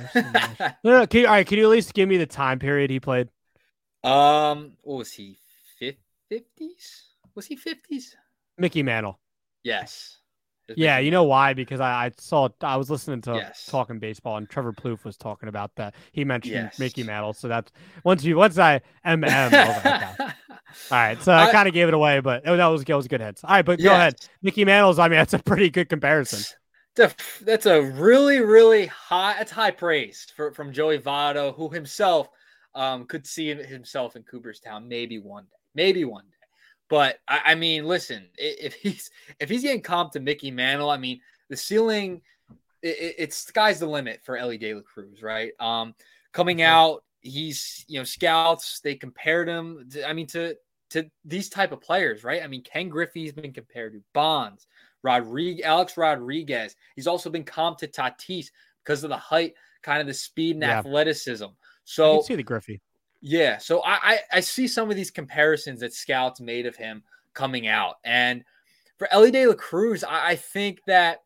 [0.04, 2.90] No, no, can you, all right, can you at least give me the time period
[2.90, 3.28] he played?
[4.04, 5.38] Um, what was he?
[6.28, 7.02] Fifties?
[7.34, 8.16] Was he fifties?
[8.58, 9.18] Mickey Mantle.
[9.62, 10.18] Yes.
[10.76, 11.54] Yeah, you know why?
[11.54, 13.66] Because I, I saw I was listening to yes.
[13.66, 15.94] talking baseball and Trevor Plouffe was talking about that.
[16.12, 16.78] He mentioned yes.
[16.78, 17.70] Mickey Mantle, so that's
[18.04, 20.20] once you once I MM.
[20.20, 20.28] All
[20.90, 23.06] right, so I, I kind of gave it away, but oh, that was, that was
[23.06, 23.44] good hits.
[23.44, 23.88] All right, but yes.
[23.88, 24.98] go ahead, Mickey Mantle's.
[24.98, 26.42] I mean, that's a pretty good comparison.
[26.94, 29.34] That's a, that's a really, really high.
[29.38, 32.28] That's high praise for, from Joey Votto, who himself
[32.74, 36.36] um, could see himself in Cooperstown maybe one day, maybe one day.
[36.88, 40.98] But I, I mean, listen, if he's if he's getting comped to Mickey Mantle, I
[40.98, 42.20] mean, the ceiling,
[42.82, 45.52] it, it's sky's the limit for Elly De La Cruz, right?
[45.58, 45.94] Um,
[46.32, 49.88] coming out, he's you know scouts they compared him.
[49.92, 50.56] To, I mean, to
[50.90, 52.42] to these type of players, right?
[52.42, 54.66] I mean, Ken Griffey's been compared to Bonds,
[55.02, 56.76] Rodriguez, Alex Rodriguez.
[56.96, 58.50] He's also been comped to Tatis
[58.84, 60.78] because of the height, kind of the speed and yeah.
[60.78, 61.46] athleticism.
[61.84, 62.80] So see the Griffey.
[63.20, 67.02] Yeah, so I, I, I see some of these comparisons that scouts made of him
[67.34, 68.42] coming out, and
[68.98, 71.20] for Elly De La Cruz, I, I think that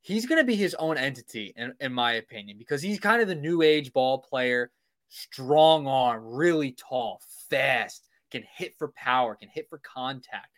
[0.00, 3.28] he's going to be his own entity, in, in my opinion, because he's kind of
[3.28, 4.70] the new age ball player,
[5.08, 10.48] strong arm, really tall, fast, can hit for power, can hit for contact.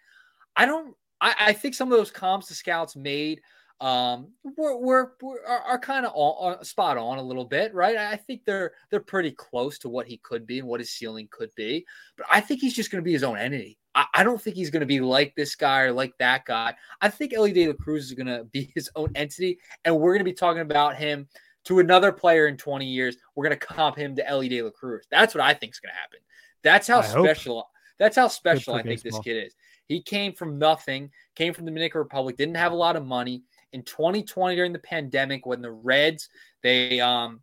[0.56, 0.96] I don't.
[1.20, 3.40] I, I think some of those comps the scouts made
[3.80, 7.96] um, we're, we're, we're are, are kind of spot on a little bit, right?
[7.96, 11.28] I think they're they're pretty close to what he could be and what his ceiling
[11.30, 11.84] could be.
[12.16, 13.78] But I think he's just going to be his own entity.
[13.94, 16.74] I, I don't think he's going to be like this guy or like that guy.
[17.00, 20.12] I think Elly De La Cruz is going to be his own entity, and we're
[20.12, 21.28] going to be talking about him
[21.64, 23.16] to another player in 20 years.
[23.34, 25.06] We're going to comp him to Elly De La Cruz.
[25.10, 26.20] That's what I think is going to happen.
[26.62, 27.56] That's how I special.
[27.56, 27.66] Hope.
[27.98, 29.20] That's how special I think baseball.
[29.20, 29.54] this kid is.
[29.86, 33.42] He came from nothing, came from the Dominican Republic, didn't have a lot of money
[33.72, 36.28] in 2020 during the pandemic when the Reds
[36.62, 37.40] they um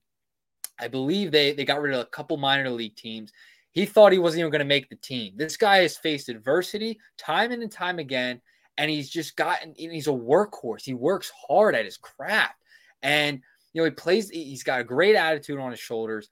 [0.79, 3.31] I believe they they got rid of a couple minor league teams.
[3.71, 5.33] He thought he wasn't even going to make the team.
[5.37, 8.41] This guy has faced adversity time and time again,
[8.77, 9.73] and he's just gotten.
[9.77, 10.83] He's a workhorse.
[10.83, 12.63] He works hard at his craft,
[13.01, 13.39] and
[13.73, 14.29] you know he plays.
[14.29, 16.29] He's got a great attitude on his shoulders.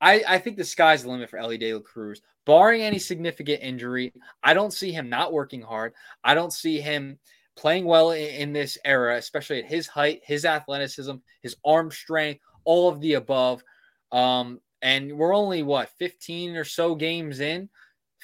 [0.00, 2.20] I, I, think the sky's the limit for Elly De La Cruz.
[2.46, 5.94] Barring any significant injury, I don't see him not working hard.
[6.22, 7.18] I don't see him
[7.56, 12.40] playing well in, in this era, especially at his height, his athleticism, his arm strength,
[12.64, 13.62] all of the above.
[14.12, 17.68] Um, and we're only what 15 or so games in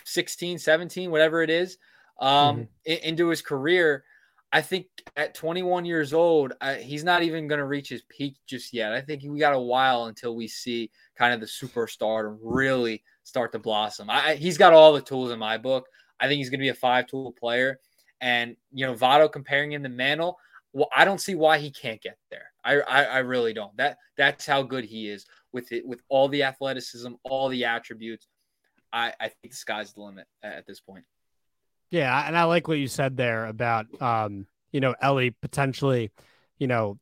[0.04, 1.78] 16 17 whatever it is
[2.20, 2.62] um, mm-hmm.
[2.85, 4.04] in, into his career
[4.53, 4.87] i think
[5.17, 8.93] at 21 years old uh, he's not even going to reach his peak just yet
[8.93, 13.53] i think we got a while until we see kind of the superstar really start
[13.53, 15.87] to blossom I, he's got all the tools in my book
[16.19, 17.79] i think he's going to be a five tool player
[18.21, 20.39] and you know, Votto comparing him to Mantle,
[20.73, 22.53] well, I don't see why he can't get there.
[22.65, 23.77] I, I, I really don't.
[23.77, 28.29] That that's how good he is with it, with all the athleticism, all the attributes.
[28.93, 31.05] I, I think the sky's the limit at this point.
[31.90, 36.12] Yeah, and I like what you said there about um, you know, Elly potentially,
[36.59, 36.98] you know,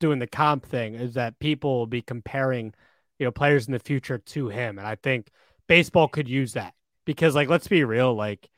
[0.00, 2.74] doing the comp thing is that people will be comparing,
[3.18, 4.78] you know, players in the future to him.
[4.78, 5.28] And I think
[5.66, 8.48] baseball could use that because like let's be real, like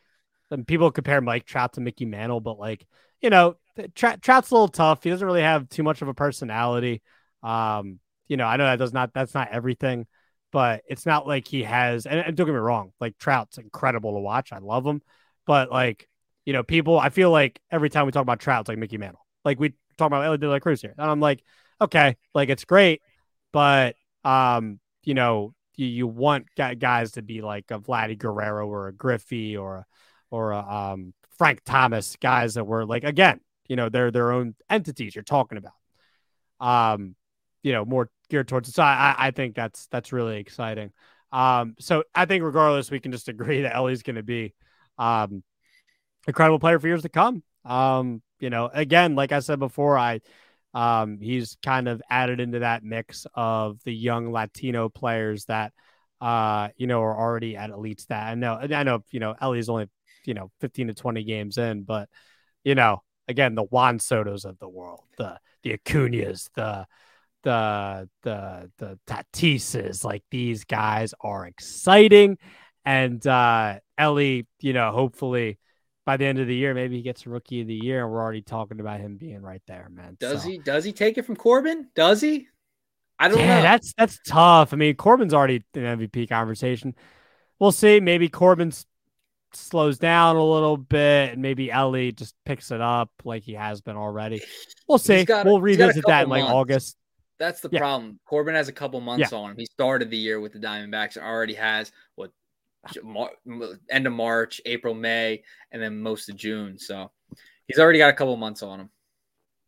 [0.66, 2.86] people compare Mike Trout to Mickey Mantle, but like,
[3.20, 3.56] you know,
[3.94, 5.04] Trout's a little tough.
[5.04, 7.02] He doesn't really have too much of a personality.
[7.42, 10.06] Um, you know, I know that does not that's not everything,
[10.52, 14.14] but it's not like he has and, and don't get me wrong, like Trout's incredible
[14.14, 14.52] to watch.
[14.52, 15.02] I love him.
[15.48, 16.06] But like,
[16.44, 18.98] you know, people I feel like every time we talk about Trout, it's like Mickey
[18.98, 19.24] Mantle.
[19.46, 20.94] Like we talk about Elly De La Cruz here.
[20.96, 21.42] And I'm like,
[21.80, 23.00] okay, like it's great,
[23.50, 28.88] but um, you know, you, you want guys to be like a Vladdy Guerrero or
[28.88, 29.86] a Griffey or a
[30.30, 34.54] or a, um, Frank Thomas, guys that were like again, you know, they're their own
[34.68, 35.72] entities you're talking about.
[36.60, 37.14] Um,
[37.62, 38.74] you know, more geared towards.
[38.74, 40.92] So I, I think that's that's really exciting.
[41.32, 44.52] Um, so I think regardless, we can just agree that Elly's going to be
[44.98, 45.42] um,
[46.26, 47.42] incredible player for years to come.
[47.64, 50.20] Um, you know, again, like I said before, I
[50.74, 55.72] um, he's kind of added into that mix of the young Latino players that
[56.20, 58.24] uh, you know, are already at elite stat.
[58.24, 59.88] I know, I know, you know, Elly's only
[60.24, 62.08] you know 15 to 20 games in but
[62.62, 66.86] you know again the Juan Soto's of the world the the Acuñas the
[67.42, 72.36] the the the Tatises like these guys are exciting
[72.88, 75.58] and uh Elly you know hopefully
[76.06, 78.22] by the end of the year maybe he gets rookie of the year and we're
[78.22, 80.48] already talking about him being right there man does so.
[80.48, 82.48] he does he take it from Corbin does he
[83.18, 86.94] I don't yeah, know that's that's tough I mean Corbin's already in MVP conversation
[87.58, 88.86] we'll see maybe Corbin's
[89.52, 93.80] slows down a little bit and maybe Elly just picks it up like he has
[93.80, 94.42] been already.
[94.86, 95.24] We'll see.
[95.24, 96.54] Got, we'll revisit that in like months.
[96.54, 96.96] August.
[97.38, 97.78] That's the yeah.
[97.78, 98.18] problem.
[98.26, 99.38] Corbin has a couple months yeah.
[99.38, 99.56] on him.
[99.56, 102.30] He started the year with the Diamondbacks already has what
[103.90, 106.78] end of March, April, May, and then most of June.
[106.78, 107.10] So
[107.66, 108.90] he's already got a couple months on him.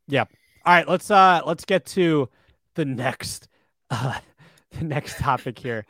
[0.08, 0.24] Yeah.
[0.64, 2.28] All right, let's uh let's get to
[2.74, 3.48] the next
[3.90, 4.18] uh
[4.78, 5.86] the next topic here.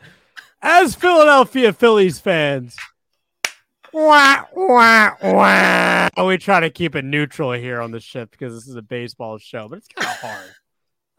[0.63, 2.77] As Philadelphia Phillies fans,
[3.93, 6.09] wah, wah, wah.
[6.27, 9.39] We try to keep it neutral here on the ship because this is a baseball
[9.39, 10.51] show, but it's kind of hard.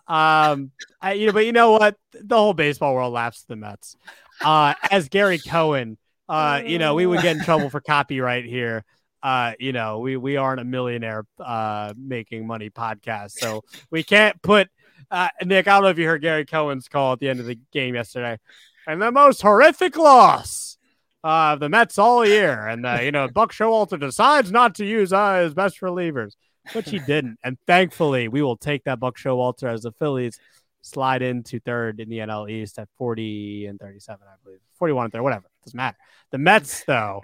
[0.08, 1.96] Um, I, you know, but you know what?
[2.12, 3.96] The whole baseball world laughs at the Mets.
[4.44, 8.84] Uh, as Gary Cohen, uh, you know, we would get in trouble for copyright here.
[9.22, 14.42] Uh, you know, we we aren't a millionaire uh making money podcast, so we can't
[14.42, 14.70] put
[15.12, 15.68] uh Nick.
[15.68, 17.96] I don't know if you heard Gary Cohen's call at the end of the game
[17.96, 18.40] yesterday,
[18.88, 20.78] and the most horrific loss
[21.24, 25.14] uh the Mets all year, and uh, you know, Buck Showalter decides not to use
[25.14, 26.34] uh, his best relievers
[26.74, 27.40] which he didn't.
[27.44, 30.40] And thankfully, we will take that Buck Showalter as the Phillies
[30.82, 34.60] slide into third in the NL East at 40 and 37, I believe.
[34.76, 35.46] 41 and 30, whatever.
[35.64, 35.98] Doesn't matter.
[36.32, 37.22] The Mets, though,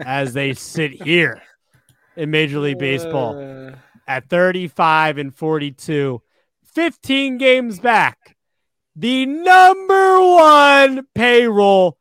[0.00, 1.42] as they sit here
[2.16, 3.76] in Major League Baseball uh...
[4.06, 6.22] at 35 and 42,
[6.74, 8.36] 15 games back,
[8.94, 11.98] the number one payroll.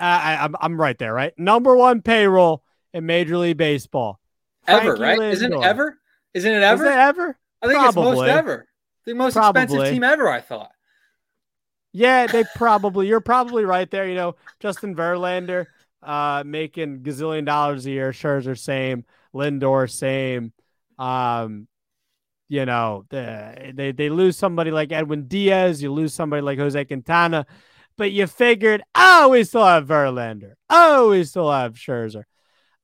[0.00, 1.32] Uh, I, I'm, I'm right there, right?
[1.38, 4.18] Number one payroll in Major League Baseball.
[4.66, 5.18] Ever, Frankie right?
[5.18, 5.32] Lindor.
[5.32, 5.98] Isn't it ever?
[6.34, 6.84] Isn't it ever?
[6.84, 7.38] Is it ever?
[7.62, 8.10] I think probably.
[8.10, 8.66] it's most ever.
[9.04, 9.62] The most probably.
[9.62, 10.70] expensive team ever, I thought.
[11.92, 13.08] Yeah, they probably.
[13.08, 14.08] You're probably right there.
[14.08, 15.66] You know, Justin Verlander
[16.02, 18.12] uh, making gazillion dollars a year.
[18.12, 19.04] Scherzer same.
[19.34, 20.52] Lindor same.
[20.98, 21.68] Um,
[22.48, 25.82] you know, they, they they lose somebody like Edwin Diaz.
[25.82, 27.46] You lose somebody like Jose Quintana.
[27.96, 30.54] But you figured, oh, we still have Verlander.
[30.70, 32.24] Oh, we still have Scherzer.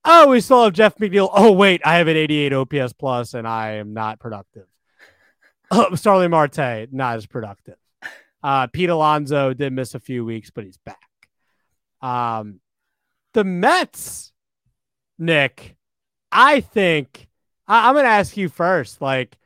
[0.05, 1.29] Oh, we still have Jeff McNeil.
[1.33, 4.65] Oh, wait, I have an 88 OPS plus and I am not productive.
[5.95, 7.75] Starling Marte, not as productive.
[8.41, 10.97] Uh, Pete Alonso did miss a few weeks, but he's back.
[12.01, 12.61] Um,
[13.33, 14.31] the Mets,
[15.17, 15.75] Nick,
[16.31, 17.27] I think
[17.67, 19.01] I, I'm going to ask you first.
[19.01, 19.37] Like,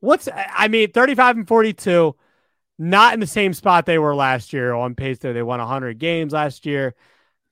[0.00, 2.16] what's, I mean, 35 and 42,
[2.78, 5.34] not in the same spot they were last year on pace there.
[5.34, 6.94] They won 100 games last year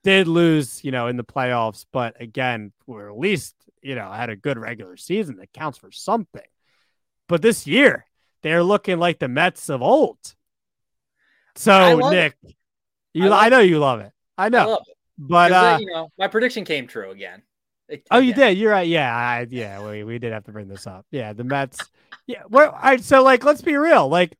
[0.04, 4.30] did lose, you know, in the playoffs, but again, we're at least, you know, had
[4.30, 6.40] a good regular season that counts for something.
[7.28, 8.06] But this year,
[8.42, 10.18] they're looking like the Mets of old.
[11.54, 12.54] So, Nick, it.
[13.14, 14.12] you, I, I, know you love it.
[14.36, 14.74] I know.
[14.74, 14.78] I
[15.18, 17.42] but uh, you know, my prediction came true again.
[17.88, 18.56] It, oh, you did.
[18.56, 18.86] You're right.
[18.86, 19.84] Yeah, I, yeah.
[19.84, 21.06] We, we did have to bring this up.
[21.10, 21.78] Yeah, the Mets.
[22.26, 22.42] Yeah.
[22.48, 23.02] Well, all right.
[23.02, 24.08] So, like, let's be real.
[24.08, 24.36] Like,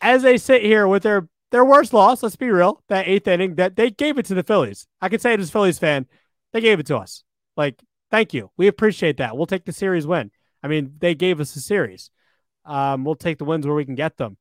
[0.00, 3.56] as they sit here with their their worst loss, let's be real, that eighth inning,
[3.56, 4.86] that they gave it to the Phillies.
[5.00, 6.06] I can say it as a Phillies fan.
[6.52, 7.24] They gave it to us.
[7.56, 7.80] Like,
[8.10, 8.50] thank you.
[8.56, 9.36] We appreciate that.
[9.36, 10.30] We'll take the series win.
[10.62, 12.10] I mean, they gave us a series.
[12.64, 14.36] Um, we'll take the wins where we can get them.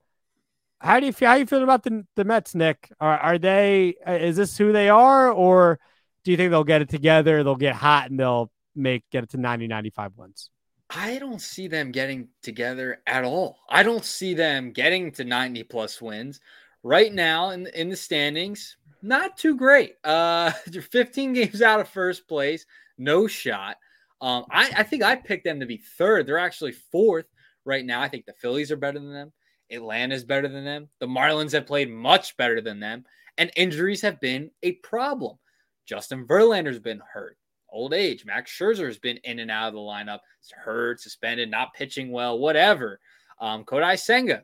[0.79, 1.29] How do you feel?
[1.29, 2.91] How you feeling about the the Mets, Nick?
[2.99, 3.95] Are are they?
[4.07, 5.79] Uh, is this who they are, or
[6.23, 7.43] do you think they'll get it together?
[7.43, 10.49] They'll get hot and they'll make get it to 90, 95 wins.
[10.89, 13.59] I don't see them getting together at all.
[13.69, 16.39] I don't see them getting to 90 plus wins
[16.81, 19.95] right now in in the standings, not too great.
[20.03, 20.51] Uh,
[20.91, 22.65] 15 games out of first place,
[22.97, 23.77] no shot.
[24.21, 26.27] Um, I, I think I picked them to be third.
[26.27, 27.25] They're actually fourth
[27.65, 28.01] right now.
[28.01, 29.31] I think the Phillies are better than them.
[29.71, 30.89] Atlanta's better than them.
[30.99, 33.05] The Marlins have played much better than them,
[33.37, 35.37] and injuries have been a problem.
[35.85, 37.37] Justin Verlander's been hurt,
[37.69, 38.25] old age.
[38.25, 42.39] Max Scherzer's been in and out of the lineup, it's hurt, suspended, not pitching well,
[42.39, 42.99] whatever.
[43.39, 44.43] Um, Kodai Senga,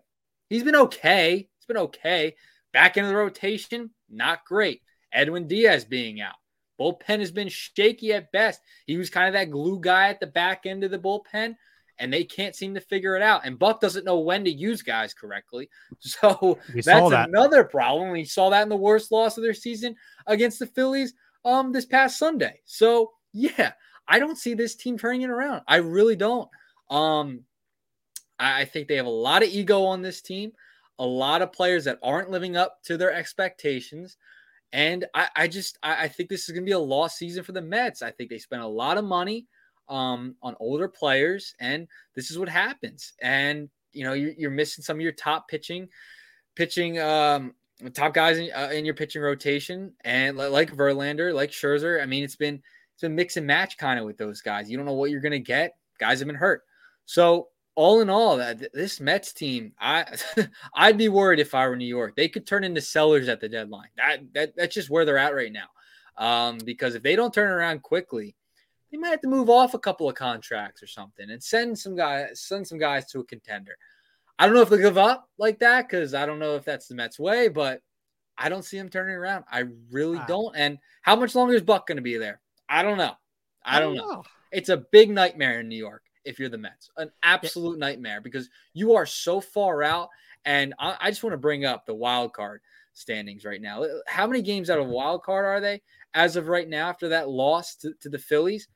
[0.50, 1.50] he's been okay.
[1.58, 2.36] It's been okay.
[2.72, 4.82] Back into the rotation, not great.
[5.12, 6.36] Edwin Diaz being out.
[6.80, 8.62] Bullpen has been shaky at best.
[8.86, 11.56] He was kind of that glue guy at the back end of the bullpen,
[12.00, 13.46] and they can't seem to figure it out.
[13.46, 15.70] And Buck doesn't know when to use guys correctly.
[16.00, 17.30] So that's that.
[17.30, 18.12] another problem.
[18.12, 19.96] We saw that in the worst loss of their season
[20.28, 21.14] against the Phillies
[21.46, 22.62] um this past Sunday.
[22.66, 23.74] So yeah,
[24.08, 25.62] I don't see this team turning it around.
[25.68, 26.50] I really don't.
[26.90, 27.42] Um,
[28.38, 30.52] I think they have a lot of ego on this team
[31.00, 34.18] a lot of players that aren't living up to their expectations.
[34.73, 37.43] And I, I just I, I, think this is going to be a lost season
[37.43, 38.01] for the Mets.
[38.01, 39.47] I think they spent a lot of money
[39.88, 43.13] um, on older players, and this is what happens.
[43.21, 45.88] And you know you're, you're missing some of your top pitching,
[46.56, 47.54] pitching um,
[47.93, 52.01] top guys in, uh, in your pitching rotation, and like Verlander, like Scherzer.
[52.01, 52.62] I mean, it's been
[52.93, 54.69] it's been mix and match kind of with those guys.
[54.69, 55.75] You don't know what you're going to get.
[55.99, 56.63] Guys have been hurt,
[57.05, 60.05] so all in all, that this Mets team, I
[60.73, 62.15] I'd be worried if I were New York.
[62.15, 63.89] They could turn into sellers at the deadline.
[63.97, 65.67] That, that that's just where they're at right now.
[66.17, 68.36] Um, because if they don't turn around quickly,
[68.91, 71.95] they might have to move off a couple of contracts or something and send some
[71.95, 73.76] guys send some guys to a contender.
[74.39, 76.88] I don't know if they give up like that because I don't know if that's
[76.88, 77.82] the Mets way, but
[78.38, 79.45] I don't see them turning around.
[79.49, 80.26] I really wow.
[80.28, 80.55] don't.
[80.55, 82.41] And how much longer is Buck going to be there?
[82.67, 83.13] I don't know.
[83.63, 84.15] I don't, I don't know.
[84.15, 84.23] know.
[84.51, 86.89] It's a big nightmare in New York if you're the Mets.
[86.97, 90.09] An absolute nightmare because you are so far out.
[90.45, 92.61] And I, I just want to bring up the wild card.
[92.93, 93.84] standings right now.
[93.84, 95.82] Uh, how many games out of wild card are they
[96.13, 98.67] as of right now after that loss to, to the Phillies?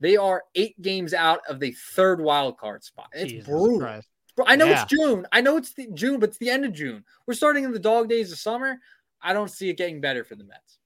[0.00, 3.08] They are eight games out of the third wild card spot.
[3.12, 3.80] It's Jesus brutal.
[3.80, 4.08] Christ.
[4.46, 4.82] I know yeah.
[4.82, 5.26] it's June.
[5.32, 7.04] I know it's June, but it's the end of June.
[7.26, 8.78] We're starting in the dog days of summer.
[9.20, 10.78] I don't see it getting better for the Mets.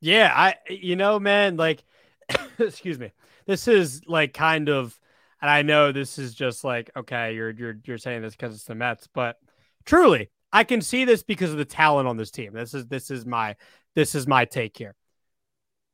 [0.00, 1.82] Yeah, I you know, man, like
[2.58, 3.12] excuse me.
[3.46, 4.98] This is like kind of
[5.40, 8.64] and I know this is just like okay, you're you're you're saying this because it's
[8.64, 9.36] the Mets, but
[9.84, 12.52] truly, I can see this because of the talent on this team.
[12.52, 13.56] This is this is my
[13.94, 14.94] this is my take here.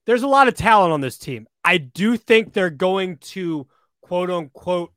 [0.07, 1.47] There's a lot of talent on this team.
[1.65, 3.67] I do think they're going to
[4.03, 4.93] quote unquote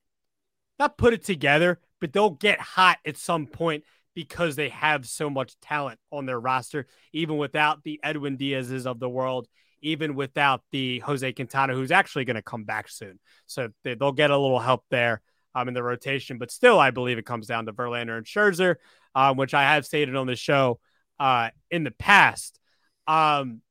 [0.79, 3.83] not put it together, but they'll get hot at some point
[4.15, 8.99] because they have so much talent on their roster, even without the Edwin Diaz's of
[8.99, 9.47] the world,
[9.83, 13.19] even without the Jose Quintana, who's actually going to come back soon.
[13.45, 15.21] So they, will get a little help there
[15.53, 16.37] um, in the rotation.
[16.37, 18.75] But still, I believe it comes down to Verlander and Scherzer,
[19.13, 20.79] um, which I have stated on the show
[21.19, 22.59] uh, in the past.
[23.07, 23.61] Um,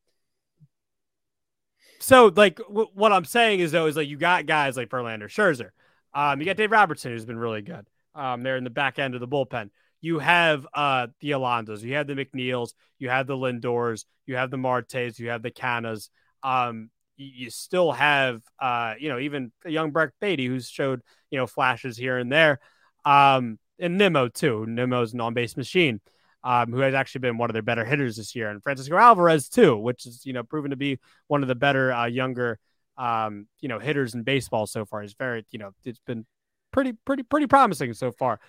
[1.99, 5.25] so, like, w- what I'm saying is, though, is like you got guys like Verlander,
[5.25, 5.71] Scherzer.
[6.15, 7.87] Um, you got Dave Robertson, who's been really good.
[8.15, 9.71] Um, there in the back end of the bullpen.
[10.03, 14.51] You have uh the Alonsos, you have the McNeils, you have the Lindors, you have
[14.51, 16.11] the Martes, you have the Canhas.
[16.43, 21.47] Um, you, still have uh, you know, even young Brett Baty who's showed, you know,
[21.47, 22.59] flashes here and there.
[23.05, 24.67] Um, and Nimmo too.
[24.67, 26.01] Nimmo's an on-base machine.
[26.45, 29.49] Um, who has actually been one of their better hitters this year, and Francisco Alvarez
[29.49, 30.99] too, which is you know proven to be
[31.29, 32.59] one of the better uh, younger
[32.97, 35.03] um, you know, hitters in baseball so far.
[35.03, 36.27] He's very, you know, it's been
[36.73, 38.41] pretty, pretty, pretty promising so far.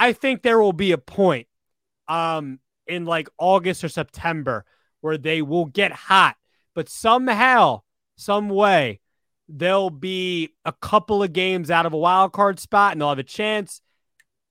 [0.00, 1.46] I think there will be a point
[2.08, 4.64] um in like August or September
[5.00, 6.36] where they will get hot,
[6.74, 7.82] but somehow,
[8.16, 9.00] some way,
[9.48, 13.18] they'll be a couple of games out of a wild card spot and they'll have
[13.18, 13.80] a chance.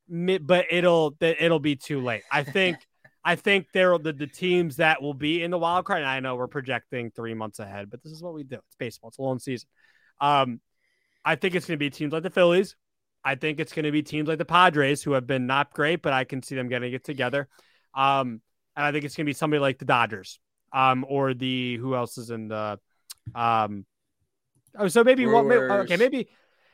[0.07, 2.23] But it'll it'll be too late.
[2.31, 2.77] I think
[3.23, 5.99] I think there the, the teams that will be in the wild card.
[5.99, 8.55] And I know we're projecting three months ahead, but this is what we do.
[8.55, 9.09] It's baseball.
[9.09, 9.67] It's a long season.
[10.19, 10.61] Um,
[11.23, 12.75] I think it's going to be teams like the Phillies.
[13.23, 16.01] I think it's going to be teams like the Padres, who have been not great,
[16.01, 17.47] but I can see them getting it together.
[17.93, 18.41] Um,
[18.75, 20.39] and I think it's going to be somebody like the Dodgers,
[20.73, 22.79] um, or the who else is in the,
[23.35, 23.85] um,
[24.77, 26.29] oh, so maybe one, maybe, okay, maybe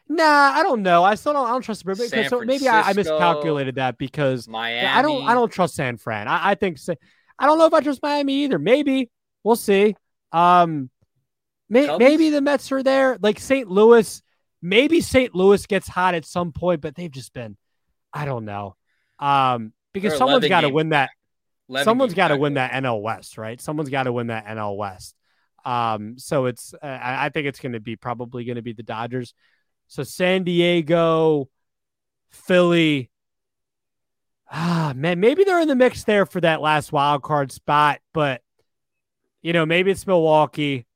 [0.07, 1.03] Nah, I don't know.
[1.03, 1.47] I still don't.
[1.47, 2.29] I don't trust the Brewers.
[2.29, 4.87] So maybe I, I, miscalculated that because Miami.
[4.87, 5.27] I don't.
[5.27, 6.27] I don't trust San Fran.
[6.27, 6.77] I, I think.
[7.39, 8.59] I don't know if I trust Miami either.
[8.59, 9.09] Maybe
[9.43, 9.95] we'll see.
[10.31, 10.89] Um,
[11.69, 13.17] may, maybe the Mets are there.
[13.19, 13.67] Like St.
[13.67, 14.21] Louis.
[14.65, 15.35] Maybe St.
[15.35, 17.55] Louis gets hot at some point, but they've just been.
[18.11, 18.75] I don't know.
[19.19, 21.11] Um, because someone's got to win that.
[21.83, 23.61] Someone's got to win that NL West, right?
[23.61, 25.13] Someone's got to win that NL West.
[25.63, 26.73] Um, so it's.
[26.73, 29.35] Uh, I think it's going to be probably going to be the Dodgers.
[29.87, 31.47] So San Diego,
[32.31, 33.11] Philly.
[34.51, 38.41] Ah, man, maybe they're in the mix there for that last wild card spot, but
[39.43, 40.87] you know, maybe it's Milwaukee,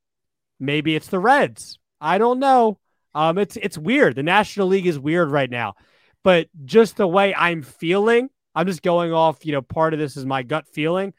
[0.59, 1.77] maybe it's the Reds.
[2.01, 2.79] I don't know.
[3.13, 4.15] Um, it's it's weird.
[4.15, 5.75] The National League is weird right now,
[6.23, 9.45] but just the way I'm feeling, I'm just going off.
[9.45, 11.13] You know, part of this is my gut feeling.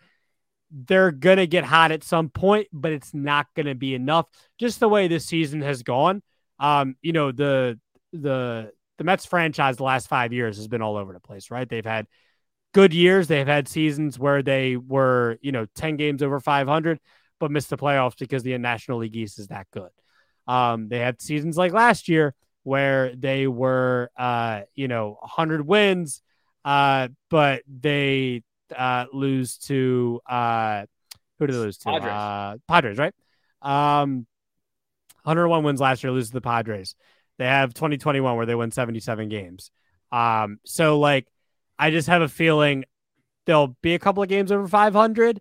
[0.71, 4.27] They're gonna get hot at some point, but it's not gonna be enough.
[4.59, 6.23] Just the way this season has gone
[6.61, 7.81] um, you know, the
[8.13, 11.69] the the Mets franchise the last five years has been all over the place, right?
[11.69, 12.07] They've had
[12.73, 13.27] good years.
[13.27, 17.01] They've had seasons where they were, you know, 10 games over 500,
[17.41, 19.89] but missed the playoffs because the National League East is that good.
[20.47, 26.23] Um, they had seasons like last year where they were, uh, you know, 100 wins,
[26.65, 28.43] uh, but they
[28.77, 30.85] uh, lose to, uh,
[31.39, 31.91] who did they lose to?
[31.91, 33.15] Padres, uh, Padres right?
[33.63, 34.27] Um,
[35.23, 36.95] 101 wins last year, lose to the Padres.
[37.39, 39.71] They have 2021 where they win 77 games.
[40.13, 41.27] Um, so like,
[41.79, 42.85] I just have a feeling
[43.47, 45.41] there'll be a couple of games over 500,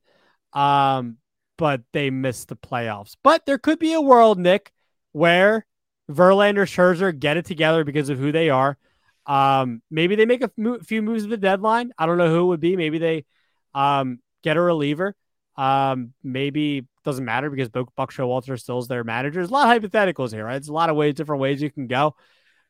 [0.53, 1.17] um,
[1.57, 3.15] but they missed the playoffs.
[3.21, 4.71] But there could be a world, Nick,
[5.11, 5.65] where
[6.09, 8.77] Verlander, Scherzer get it together because of who they are.
[9.25, 10.51] Um, maybe they make a
[10.83, 11.91] few moves at the deadline.
[11.97, 12.75] I don't know who it would be.
[12.75, 13.25] Maybe they
[13.73, 15.15] um, get a reliever.
[15.55, 19.35] Um, maybe doesn't matter because Buck Showalter still is their manager.
[19.35, 20.55] There's a lot of hypotheticals here, right?
[20.55, 22.15] It's a lot of ways, different ways you can go.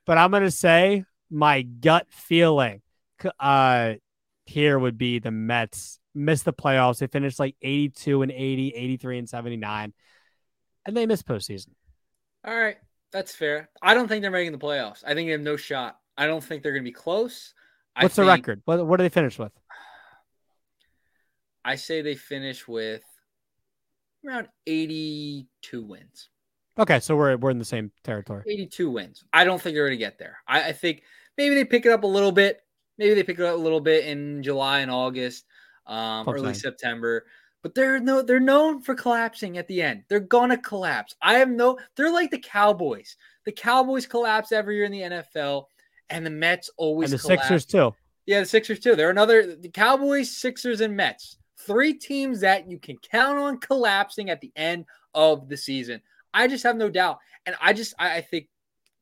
[0.05, 2.81] But I'm going to say my gut feeling
[3.39, 3.93] uh,
[4.45, 6.99] here would be the Mets miss the playoffs.
[6.99, 9.93] They finished like 82 and 80, 83 and 79,
[10.85, 11.69] and they missed postseason.
[12.45, 12.77] All right.
[13.11, 13.69] That's fair.
[13.81, 15.03] I don't think they're making the playoffs.
[15.05, 15.97] I think they have no shot.
[16.17, 17.53] I don't think they're going to be close.
[17.99, 18.61] What's I the record?
[18.65, 19.51] What, what do they finish with?
[21.65, 23.03] I say they finish with
[24.25, 26.29] around 82 wins.
[26.77, 28.43] Okay, so we're we're in the same territory.
[28.47, 29.23] 82 wins.
[29.33, 30.37] I don't think they're going to get there.
[30.47, 31.03] I, I, think
[31.37, 32.61] maybe they pick it up a little bit.
[32.97, 35.45] Maybe they pick it up a little bit in July and August.
[35.87, 37.25] um, early September.
[37.61, 40.03] But they're no, they're known for collapsing at the end.
[40.07, 41.15] They're gonna collapse.
[41.21, 41.77] I have no.
[41.95, 43.17] They're like the Cowboys.
[43.45, 45.65] The Cowboys collapse every year in the NFL,
[46.09, 47.11] and the Mets always.
[47.11, 47.43] And the collapse.
[47.43, 47.93] Sixers too.
[48.25, 48.95] Yeah, the Sixers too.
[48.95, 51.37] They're another the Cowboys, Sixers, and Mets.
[51.57, 56.01] Three teams that you can count on collapsing at the end of the season.
[56.33, 58.47] I just have no doubt, and I just I, I think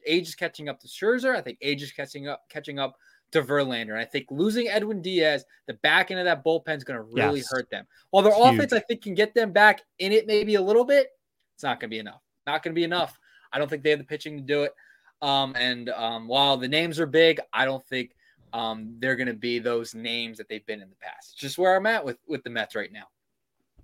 [0.07, 1.35] age is catching up to Scherzer.
[1.35, 2.97] I think age is catching up catching up
[3.31, 3.91] to Verlander.
[3.91, 7.03] And I think losing Edwin Diaz, the back end of that bullpen is going to
[7.03, 7.49] really yes.
[7.49, 7.85] hurt them.
[8.09, 8.81] While their it's offense, huge.
[8.81, 11.07] I think, can get them back in it maybe a little bit,
[11.55, 12.21] it's not going to be enough.
[12.45, 13.19] Not going to be enough.
[13.51, 14.73] I don't think they have the pitching to do it.
[15.21, 18.11] Um, and um, while the names are big, I don't think
[18.53, 21.31] um, they're going to be those names that they've been in the past.
[21.31, 23.05] It's just where I'm at with with the Mets right now.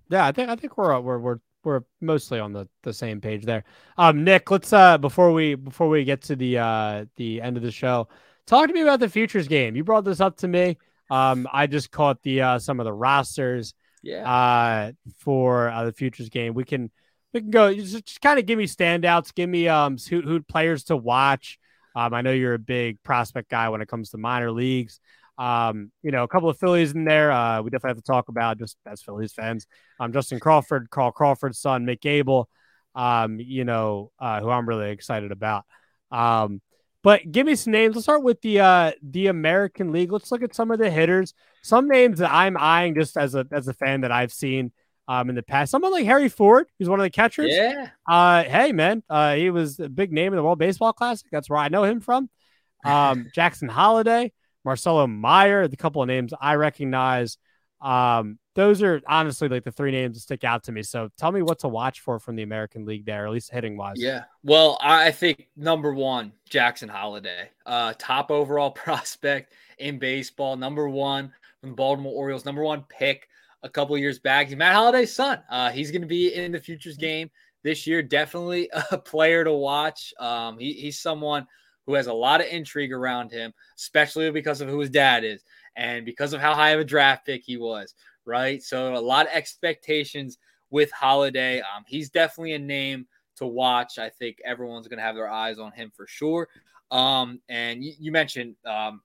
[0.10, 3.46] Yeah, I think I think we're we're we're we're mostly on the, the same page
[3.46, 3.64] there.
[3.98, 7.64] Um, Nick, let's uh before we before we get to the uh the end of
[7.64, 8.08] the show,
[8.48, 9.76] talk to me about the futures game.
[9.76, 10.78] You brought this up to me.
[11.10, 13.74] Um, I just caught the uh some of the rosters.
[14.02, 14.30] Yeah.
[14.30, 16.92] Uh, for uh, the futures game, we can
[17.34, 20.42] we can go just, just kind of give me standouts, give me um who, who
[20.42, 21.60] players to watch.
[21.96, 25.00] Um, I know you're a big prospect guy when it comes to minor leagues.
[25.38, 27.32] Um, you know, a couple of Phillies in there.
[27.32, 29.68] Uh, we definitely have to talk about just as Phillies fans.
[30.00, 32.50] Um, Justin Crawford, Carl Crawford's son, Mick Abel.
[32.96, 35.66] Um, you know, uh, who I'm really excited about.
[36.12, 36.62] Um,
[37.04, 37.96] but give me some names.
[37.96, 40.12] Let's start with the uh the American League.
[40.12, 41.34] Let's look at some of the hitters.
[41.62, 44.72] Some names that I'm eyeing just as a as a fan that I've seen
[45.08, 45.72] um in the past.
[45.72, 47.52] Someone like Harry Ford, who's one of the catchers.
[47.52, 47.90] Yeah.
[48.08, 51.28] Uh hey man, uh he was a big name in the World Baseball Classic.
[51.32, 52.30] That's where I know him from.
[52.86, 54.34] Um Jackson Holliday,
[54.66, 57.38] Marcelo Meyer, the couple of names I recognize.
[57.84, 60.84] Um, those are honestly like the three names that stick out to me.
[60.84, 63.76] So tell me what to watch for from the American League there, at least hitting
[63.76, 63.96] wise.
[63.98, 64.24] Yeah.
[64.44, 71.32] Well, I think number one, Jackson Holliday, uh, top overall prospect in baseball, number one
[71.60, 73.28] from the Baltimore Orioles, number one pick
[73.64, 74.48] a couple years back.
[74.48, 75.40] He's Matt Holliday's son.
[75.50, 77.30] Uh, he's going to be in the futures game
[77.64, 78.02] this year.
[78.02, 80.14] Definitely a player to watch.
[80.20, 81.48] Um, he, he's someone
[81.86, 85.44] who has a lot of intrigue around him, especially because of who his dad is
[85.76, 87.94] and because of how high of a draft pick he was,
[88.26, 88.62] right?
[88.62, 90.38] So a lot of expectations
[90.74, 91.60] with Holliday.
[91.60, 93.06] Um, he's definitely a name
[93.36, 94.00] to watch.
[94.00, 96.50] I think everyone's going to have their eyes on him for sure.
[96.90, 99.02] Um, and you, you mentioned um,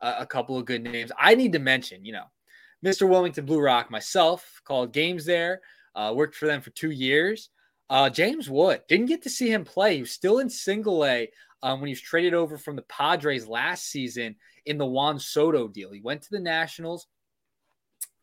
[0.00, 1.10] a, a, couple of good names.
[1.18, 2.24] I need to mention, you know,
[2.84, 3.08] Mr.
[3.08, 5.60] Wilmington Blue Rock, myself, called games there,
[5.94, 7.50] uh, worked for them for two years.
[7.90, 9.96] Uh, James Wood didn't get to see him play.
[9.96, 11.28] He was still in single A
[11.62, 14.36] um, when he was traded over from the Padres last season
[14.66, 15.92] in the Juan Soto deal.
[15.92, 17.06] He went to the Nationals,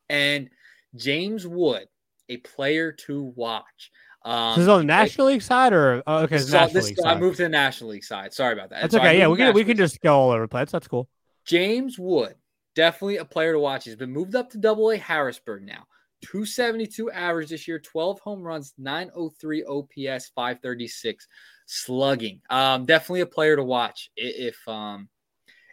[0.09, 0.49] and
[0.95, 1.87] James Wood,
[2.29, 3.91] a player to watch.
[4.23, 7.37] Um, this is on the National League side, or oh, okay, so this, I moved
[7.37, 8.33] to the National League side.
[8.33, 8.81] Sorry about that.
[8.81, 9.17] That's so okay.
[9.17, 10.69] Yeah, we can we can just go all over the place.
[10.71, 11.09] That's cool.
[11.45, 12.35] James Wood,
[12.75, 13.85] definitely a player to watch.
[13.85, 15.85] He's been moved up to Double A Harrisburg now.
[16.21, 21.27] 272 average this year, 12 home runs, 903 OPS, 536
[21.65, 22.41] slugging.
[22.49, 25.09] Um, definitely a player to watch if um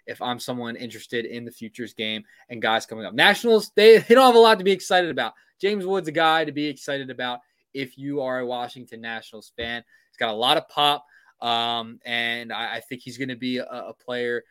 [0.08, 3.14] if I'm someone interested in the futures game and guys coming up.
[3.14, 5.34] Nationals, they, they don't have a lot to be excited about.
[5.60, 7.40] James Wood's a guy to be excited about
[7.74, 9.84] if you are a Washington Nationals fan.
[10.10, 11.04] He's got a lot of pop.
[11.40, 14.42] Um, and I, I think he's going to be a, a, player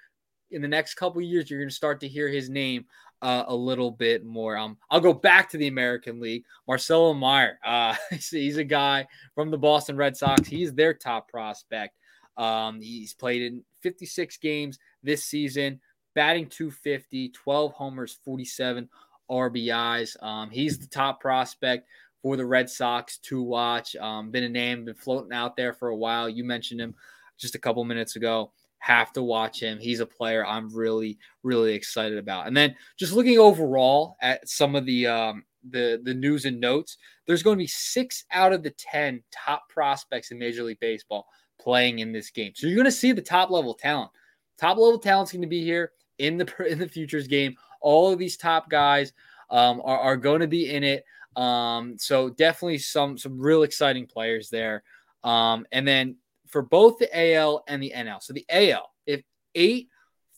[0.52, 1.50] in the next couple years.
[1.50, 2.86] You're going to start to hear his name
[3.22, 4.56] uh, a little bit more.
[4.56, 6.46] Um, I'll go back to the American League.
[6.66, 7.96] Marcelo Meyer, uh,
[8.32, 9.06] he's a guy
[9.36, 10.48] from the Boston Red Sox.
[10.48, 11.98] He's their top prospect.
[12.38, 15.80] Um, he's played in 56 games this season,
[16.14, 18.88] batting 250, 12 homers, 47
[19.32, 20.22] RBIs.
[20.24, 21.88] Um, he's the top prospect
[22.22, 23.96] for the Red Sox to watch.
[23.96, 26.30] Um, been a name, been floating out there for a while.
[26.30, 26.94] You mentioned him
[27.40, 29.80] just a couple minutes ago have to watch him.
[29.80, 32.48] He's a player I'm really, really excited about.
[32.48, 36.98] And then just looking overall at some of the um, the the news and notes,
[37.26, 41.28] there's going to be six out of the ten top prospects in Major League Baseball
[41.60, 42.54] playing in this game.
[42.56, 44.12] So you're going to see the top level talent.
[44.60, 47.56] Top level talent's going to be here in the in the futures game.
[47.82, 49.14] All of these top guys
[49.50, 51.06] um, are, are going to be in it.
[51.36, 54.84] Um, so definitely some some real exciting players there.
[55.24, 58.22] Um, and then for both the AL and the NL.
[58.22, 59.22] So the AL, if
[59.54, 59.90] eight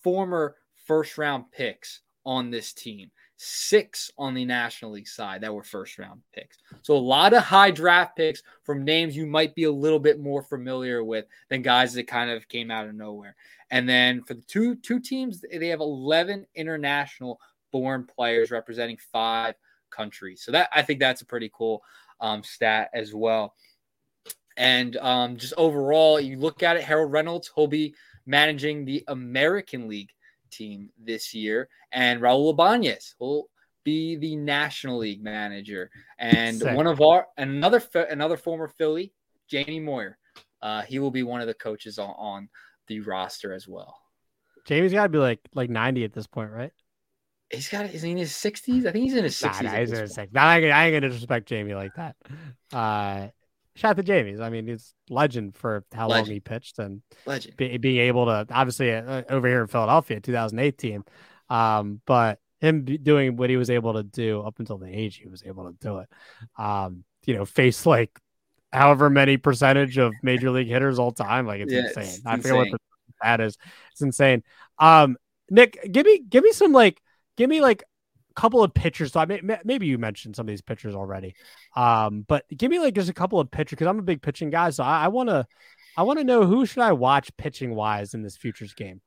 [0.04, 0.56] former
[0.86, 3.12] first round picks on this team,
[3.42, 6.58] six on the National League side that were first round picks.
[6.82, 10.20] So a lot of high draft picks from names you might be a little bit
[10.20, 13.38] more familiar with than guys that kind of came out of nowhere.
[13.72, 17.40] And then for the two two teams, they have 11 international
[17.72, 19.56] born players representing five
[19.90, 20.42] countries.
[20.44, 21.82] So that I think that's a pretty cool
[22.20, 23.56] um, stat as well.
[24.58, 29.88] And um, just overall, you look at it, Harold Reynolds, he'll be managing the American
[29.88, 30.10] League
[30.50, 33.50] team this year, and Raul Ibanez will
[33.84, 35.90] be the National League manager.
[36.18, 36.76] And Sick.
[36.76, 39.14] one of our another another former Philly,
[39.48, 40.18] Jamie Moyer,
[40.62, 42.50] uh, he will be one of the coaches on, on
[42.88, 43.98] the roster as well.
[44.66, 46.72] Jamie's got to be like like 90 at this point, right?
[47.50, 48.86] He's got is he in his sixties?
[48.86, 49.72] I think he's in his Nah, sixties.
[49.72, 50.38] nah, he's in his 60s.
[50.38, 52.16] I ain't, I ain't gonna disrespect Jamie like that.
[52.72, 53.30] Uh,
[53.80, 54.40] shout out to Jamie's.
[54.40, 57.56] I mean, he's legend for how long he pitched and Legend.
[57.58, 61.04] be, being able to obviously uh, over here in Philadelphia, 2018.
[61.50, 65.30] Um, but him doing what he was able to do up until the age he
[65.30, 66.10] was able to do it,
[66.58, 68.12] um, you know, face like
[68.72, 72.22] however many percentage of major league hitters all time, like it's Yeah, it's insane.
[72.26, 72.78] I forget what the,
[73.22, 73.58] that is.
[73.94, 74.44] It's insane.
[74.78, 75.16] Um,
[75.50, 77.02] Nick, give me give me some like
[77.38, 77.84] give me like
[78.40, 79.12] couple of pitchers.
[79.14, 81.36] So I may, may- maybe you mentioned some of these pitchers already,
[81.76, 84.50] um, but give me like just a couple of pitchers because I'm a big pitching
[84.50, 84.70] guy.
[84.70, 85.46] So I, I want to
[85.98, 89.02] I want to know who should I watch pitching wise in this futures game.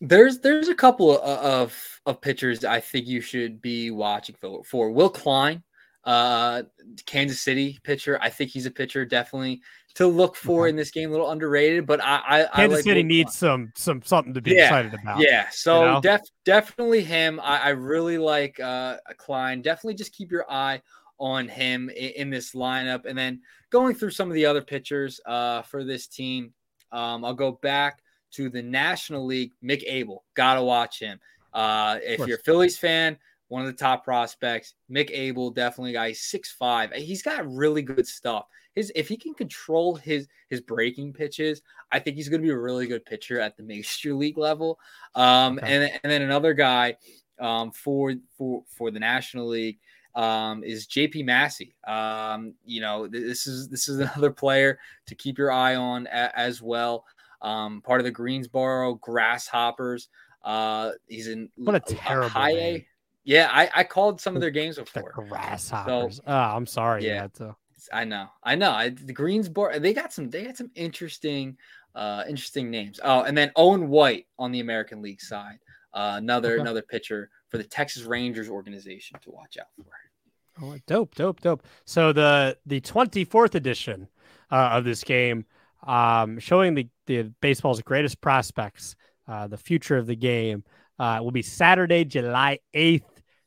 [0.00, 4.62] There's there's a couple of of, of pitchers I think you should be watching for.
[4.62, 5.62] For Will Klein,
[6.06, 6.62] uh,
[7.04, 8.18] Kansas City pitcher.
[8.22, 9.60] I think he's a pitcher definitely
[9.96, 11.08] to look for in this game.
[11.08, 14.40] A little underrated, but I I, I Kansas like City needs some some something to
[14.40, 15.20] be Yeah, excited about.
[15.20, 16.00] Yeah, so know?
[16.00, 17.40] def, definitely him.
[17.42, 19.62] I, I really like uh, Klein.
[19.62, 20.80] Definitely just keep your eye
[21.18, 23.04] on him in, in this lineup.
[23.06, 23.40] And then
[23.70, 26.52] going through some of the other pitchers uh, for this team,
[26.92, 28.00] um, I'll go back
[28.32, 29.52] to the National League.
[29.64, 31.18] Mick Abel, gotta watch him.
[31.52, 33.16] Uh, if you're a Phillies fan,
[33.48, 36.12] one of the top prospects, Mick Abel, definitely a guy.
[36.12, 36.92] Six five.
[36.92, 38.46] He's got really good stuff.
[38.74, 42.52] His if he can control his his breaking pitches, I think he's going to be
[42.52, 44.78] a really good pitcher at the major league level.
[45.14, 45.74] Um, Okay.
[45.74, 46.96] and and then another guy
[47.40, 49.78] um, for for for the National League
[50.14, 51.74] um, is JP Massey.
[51.86, 56.06] Um, you know, th- this is this is another player to keep your eye on
[56.08, 57.04] a- as well.
[57.42, 60.08] Um, part of the Greensboro Grasshoppers.
[60.42, 62.76] Uh, he's in What a terrible high name.
[62.76, 62.86] A.
[63.26, 65.12] Yeah, I, I called some of their games The before.
[65.28, 66.20] grasshoppers.
[66.26, 67.04] oh, I'm sorry.
[67.04, 67.26] Yeah.
[67.34, 67.54] To.
[67.92, 68.70] I know, I know.
[68.70, 71.56] I, the Greensboro, they got some, they got some interesting,
[71.94, 72.98] uh, interesting names.
[73.02, 75.58] Oh, and then Owen White on the American League side,
[75.92, 76.60] uh, another Okay.
[76.62, 80.64] another pitcher for the Texas Rangers organization to watch out for.
[80.64, 81.64] Oh, dope, dope, dope.
[81.84, 84.08] So the the 24th edition
[84.50, 85.44] uh, of this game,
[85.86, 88.96] um, showing the the baseball's greatest prospects,
[89.28, 90.64] uh, the future of the game,
[90.98, 93.02] uh, will be Saturday, July 8th,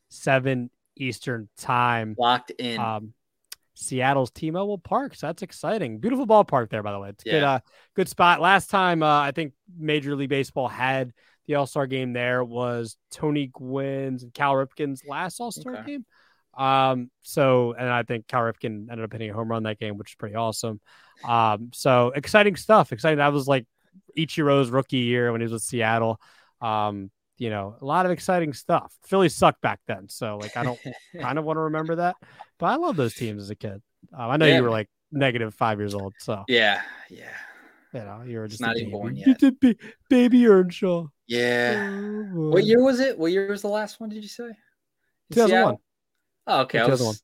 [0.09, 2.15] seven Eastern time.
[2.17, 2.79] Locked in.
[2.79, 3.13] Um,
[3.75, 5.15] Seattle's T-Mobile Park.
[5.15, 5.99] So that's exciting.
[5.99, 7.09] Beautiful ballpark there, by the way.
[7.09, 7.59] It's a good, uh,
[7.95, 8.41] good spot.
[8.41, 11.13] Last time, uh, I think Major League Baseball had
[11.47, 15.85] the All Star game there was Tony Gwynn's and Cal Ripken's last All Star Okay.
[15.85, 16.05] game.
[16.57, 19.97] Um, so and I think Cal Ripken ended up hitting a home run that game,
[19.97, 20.81] which is pretty awesome.
[21.23, 22.91] Um, so exciting stuff.
[22.91, 23.19] Exciting.
[23.19, 23.65] That was like
[24.17, 26.19] Ichiro's rookie year when he was with Seattle.
[26.59, 28.93] Um, you know, a lot of exciting stuff.
[29.07, 30.81] Philly sucked back then, so like I don't
[31.19, 32.17] kind of want to remember that.
[32.59, 33.81] But I love those teams as a kid.
[34.13, 37.35] Um, I know Yeah, you were like negative five years old, so yeah, yeah,
[37.93, 39.39] you know you were just not even born You yet.
[39.39, 39.59] did
[40.09, 41.07] baby Earnshaw.
[41.27, 41.81] yeah.
[41.81, 43.17] Oh, What year was it?
[43.17, 44.09] What year was the last one?
[44.09, 44.49] Did you say?
[45.31, 45.77] 2001.
[46.47, 46.79] Oh, okay.
[46.79, 47.15] I 2001.
[47.15, 47.23] was,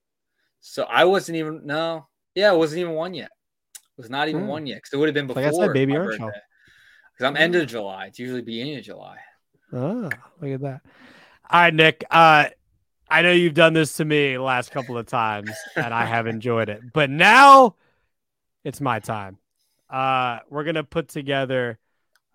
[0.62, 2.08] so I wasn't even no.
[2.36, 3.32] Yeah, it wasn't even one yet.
[3.76, 4.48] It was not even Hmm.
[4.48, 5.44] one yet because it would have been before.
[5.44, 6.32] Like I said, Baby Earnshaw.
[7.14, 8.08] Because I'm end of July.
[8.08, 9.18] It's usually beginning of July.
[9.74, 10.10] Ah,
[10.42, 10.82] look at that.
[11.50, 12.04] All right, Nick.
[12.10, 12.46] Uh,
[13.10, 16.70] I know you've done this to me last couple of times, and I have enjoyed
[16.70, 16.82] it.
[16.94, 17.76] But now
[18.64, 19.38] it's my time.
[19.90, 21.78] Uh, we're gonna put together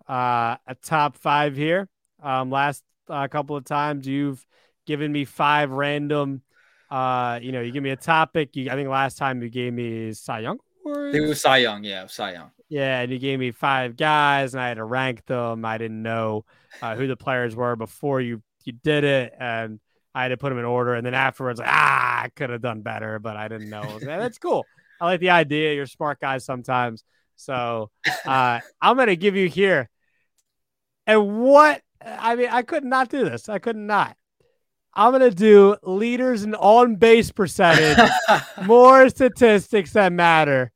[0.07, 1.89] uh, a top five here.
[2.23, 4.45] Um, last uh, couple of times you've
[4.85, 6.41] given me five random.
[6.89, 8.55] Uh, you know, you give me a topic.
[8.55, 10.57] You, I think last time you gave me Cy Young.
[10.85, 11.15] I Awards.
[11.15, 11.83] it was Cy Young.
[11.83, 12.51] Yeah, it Cy Young.
[12.71, 15.65] Yeah, and you gave me five guys, and I had to rank them.
[15.65, 16.45] I didn't know
[16.81, 19.81] uh, who the players were before you you did it, and
[20.15, 20.93] I had to put them in order.
[20.93, 23.99] And then afterwards, like, ah, I could have done better, but I didn't know.
[23.99, 24.65] That's cool.
[25.01, 25.73] I like the idea.
[25.73, 27.03] You're smart guys sometimes,
[27.35, 27.91] so
[28.25, 29.89] uh, I'm gonna give you here.
[31.05, 33.49] And what I mean, I could not do this.
[33.49, 34.15] I could not.
[34.93, 37.97] I'm gonna do leaders in on base percentage,
[38.65, 40.71] more statistics that matter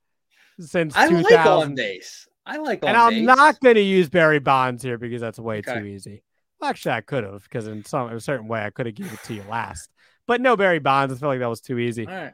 [0.59, 2.27] since I 2000 like on base.
[2.45, 3.25] I like on and I'm base.
[3.25, 5.79] not going to use Barry Bonds here because that's way Okay.
[5.79, 6.23] too easy.
[6.59, 9.13] Well, actually, I could have because in some a certain way I could have given
[9.13, 9.89] it to you last,
[10.27, 11.13] but no Barry Bonds.
[11.13, 12.07] I feel like that was too easy.
[12.07, 12.33] All right.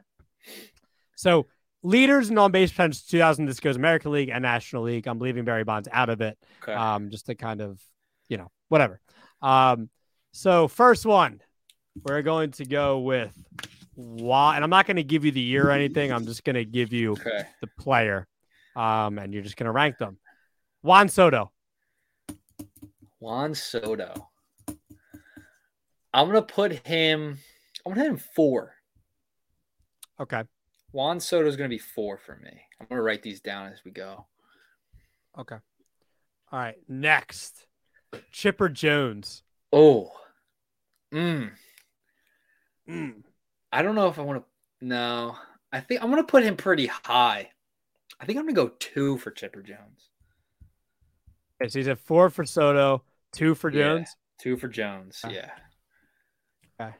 [1.16, 1.46] So
[1.82, 3.46] leaders in on base percentage 2000.
[3.46, 5.06] This goes American League and National League.
[5.06, 6.72] I'm leaving Barry Bonds out of it, Okay.
[6.72, 7.80] um, just to kind of
[8.28, 9.00] you know whatever.
[9.40, 9.88] Um,
[10.32, 11.40] so first one,
[12.04, 13.34] we're going to go with
[13.94, 16.12] why, and I'm not going to give you the year or anything.
[16.12, 17.46] I'm just going to give you okay.
[17.60, 18.26] the player,
[18.76, 20.18] um, and you're just going to rank them.
[20.82, 21.52] Juan Soto.
[23.20, 24.30] Juan Soto.
[26.14, 27.38] I'm gonna put him
[27.86, 28.74] I'm gonna hit him four.
[30.20, 30.42] Okay.
[30.92, 32.60] Juan Soto is gonna be four for me.
[32.80, 34.26] I'm gonna write these down as we go.
[35.38, 35.56] Okay.
[36.50, 36.76] All right.
[36.88, 37.66] Next,
[38.30, 39.42] Chipper Jones.
[39.72, 40.12] Oh.
[41.12, 41.52] Mm.
[42.88, 43.22] Mm.
[43.72, 44.86] I don't know if I want to.
[44.86, 45.36] No,
[45.72, 47.50] I think I'm gonna put him pretty high.
[48.20, 50.10] I think I'm gonna go two for Chipper Jones.
[51.60, 53.02] Okay, so he's at four for Soto,
[53.32, 53.96] two for Yeah.
[53.96, 54.16] Jones.
[54.38, 55.20] Two for Jones.
[55.24, 55.34] Okay.
[55.36, 55.50] Yeah.
[56.80, 56.94] Okay.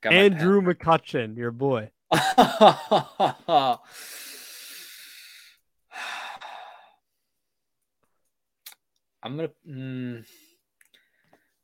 [0.00, 1.90] Got Andrew McCutchen, your boy.
[9.22, 9.50] I'm gonna.
[9.68, 10.24] Mm,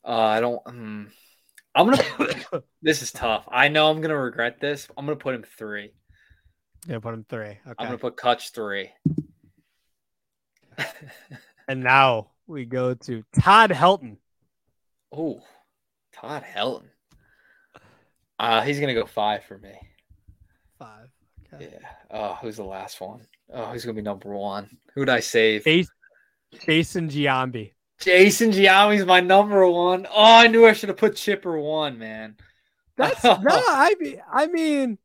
[0.05, 0.65] uh, I don't.
[0.65, 1.11] Mm,
[1.79, 2.63] I'm gonna.
[2.83, 3.45] this is tough.
[3.51, 4.89] I know I'm gonna regret this.
[4.97, 5.93] I'm gonna put him three.
[6.89, 7.47] Yeah, put him three.
[7.47, 7.75] Okay.
[7.79, 8.91] I'm gonna put Kutch three.
[11.71, 14.17] And now we go to Todd Helton.
[15.13, 15.43] Oh,
[16.15, 16.87] Todd Helton.
[18.39, 19.75] Uh, he's gonna go five for me.
[20.79, 21.11] Five.
[21.53, 21.69] Okay.
[21.71, 21.89] Yeah.
[22.11, 23.21] Oh, who's the last one?
[23.53, 24.79] Oh, who's gonna be number one?
[24.95, 25.65] Who'd I save?
[25.65, 25.91] Jas-
[26.65, 27.73] Jason Giambi.
[28.01, 30.07] Jason Giambi's my number one.
[30.07, 32.37] Oh, I knew I should have put Chipper one, man.
[32.97, 34.99] That's no, I mean, I mean,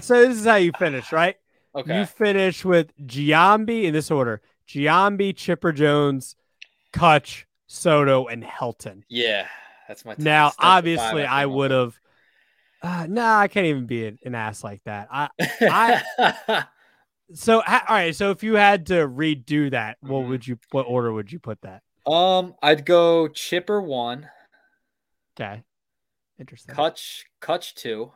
[0.00, 1.36] so this is how you finish, right?
[1.74, 2.00] Okay.
[2.00, 6.36] You finish with Giambi in this order: Giambi, Chipper Jones,
[6.92, 9.02] Kutch, Soto, and Helton.
[9.08, 9.46] Yeah,
[9.88, 10.14] that's my.
[10.18, 11.98] Now, the five obviously, I would have.
[12.82, 15.08] Uh, nah, I can't even be an, an ass like that.
[15.10, 16.64] I I-
[17.34, 18.14] so all right.
[18.14, 20.28] So if you had to redo that, what Mhm.
[20.28, 20.58] would you?
[20.70, 21.82] What order would you put that?
[22.06, 24.28] Um, I'd go Chipper one,
[25.38, 25.62] Okay,
[26.38, 26.74] interesting.
[26.74, 28.12] Kutch, Kutch two.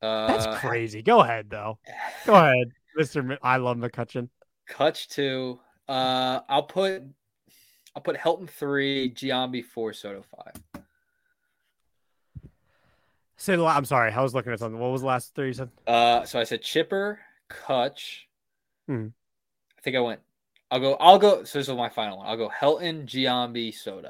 [0.00, 1.02] Uh, That's crazy.
[1.02, 1.78] Go ahead though.
[2.26, 3.20] Go ahead, Mister.
[3.20, 4.28] M- I love McCutchen.
[4.70, 5.58] Kutch two.
[5.88, 7.02] Uh, I'll put,
[7.94, 10.82] I'll put Helton three, Giambi four, Soto five.
[13.36, 14.12] Say the la- I'm sorry.
[14.12, 14.78] I was looking at something.
[14.78, 15.70] What was the last three you said?
[15.86, 17.18] Uh, so I said Chipper,
[17.50, 18.20] Kutch.
[18.86, 19.08] Hmm.
[19.76, 20.20] I think I went.
[20.74, 20.94] I'll go.
[20.94, 21.44] I'll go.
[21.44, 22.26] So this is my final one.
[22.26, 24.08] I'll go Helton, Giambi, Soto.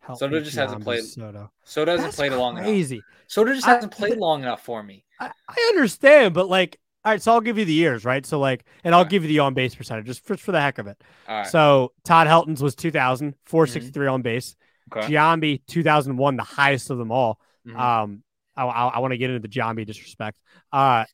[0.00, 1.50] Help Soto me, just hasn't played- Soto.
[1.64, 2.64] Hasn't That's played it long enough.
[2.66, 3.02] crazy.
[3.26, 5.04] Soto just hasn't played long enough for me.
[5.18, 7.20] I, I understand, but like, all right.
[7.22, 8.24] So I'll give you the years, right?
[8.24, 9.10] So like, and I'll Okay.
[9.10, 11.02] give you the on base percentage just for, for the heck of it.
[11.28, 11.42] All right.
[11.42, 11.50] Mm-hmm.
[11.50, 14.54] So Todd Helton's was 2,000, 463 on base.
[14.94, 15.08] okay.
[15.12, 17.40] Giambi 2001, the highest of them all.
[17.66, 17.76] Mhm.
[17.78, 18.22] Um,
[18.56, 20.38] I, I, I want to get into the Giambi disrespect.
[20.72, 21.06] Uh,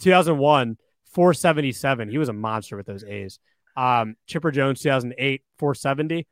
[0.00, 0.78] 2001,
[1.12, 2.08] 477.
[2.08, 3.38] He was a monster with those A's.
[3.78, 6.26] Um, Chipper Jones 2008, 470.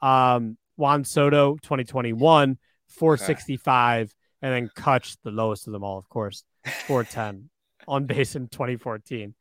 [0.00, 6.42] Um, Juan Soto 2021, 465, and then Kutch, the lowest of them all, of course,
[6.86, 7.50] 410
[7.88, 9.34] on base in 2014.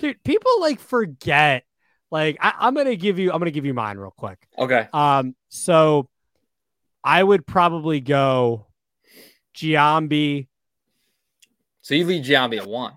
[0.00, 1.64] Dude, people like forget.
[2.10, 4.38] Like I, I'm gonna give you, I'm gonna give you mine real quick.
[4.58, 4.88] okay.
[4.92, 6.08] Um, so
[7.02, 8.66] I would probably go
[9.56, 10.48] Giambi.
[11.82, 12.94] So you lead Giambi at one.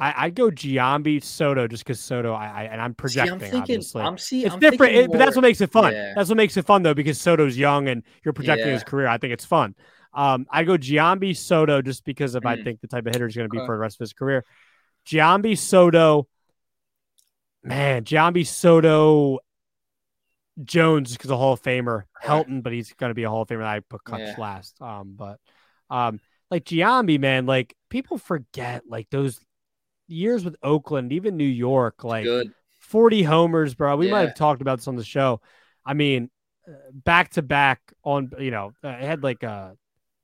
[0.00, 2.32] I, I'd go Giambi Soto just because Soto.
[2.32, 3.32] I, I and I'm See, projecting.
[3.34, 3.60] I'm thinking.
[3.60, 4.46] obviously, I'm seeing.
[4.46, 5.92] it's I'm different, it- but that's what makes it fun.
[5.92, 6.14] Yeah.
[6.16, 8.72] That's what makes it fun though, because Soto's young and you're projecting Yeah.
[8.74, 9.06] his career.
[9.08, 9.74] I think it's fun.
[10.14, 12.64] Um, I go Giambi Soto just because of I Mm.
[12.64, 13.66] think the type of hitter he's going to be Okay.
[13.66, 14.44] for the rest of his career.
[15.06, 16.26] Giambi Soto,
[17.62, 19.38] man, Giambi Soto,
[20.64, 23.48] Jones because a Hall of Famer, Helton, but he's going to be a Hall of
[23.48, 23.64] Famer.
[23.64, 24.34] I put Kutch Yeah.
[24.38, 24.80] last.
[24.82, 25.38] Um, but
[25.88, 26.20] um,
[26.50, 29.40] like Giambi, man, like people forget like those
[30.10, 32.52] years with Oakland, even New York, like Good.
[32.80, 33.96] 40 homers, bro.
[33.96, 35.40] We might have talked about this on the show.
[35.84, 36.30] I mean,
[36.92, 39.76] back to back on, you know, uh, it had like a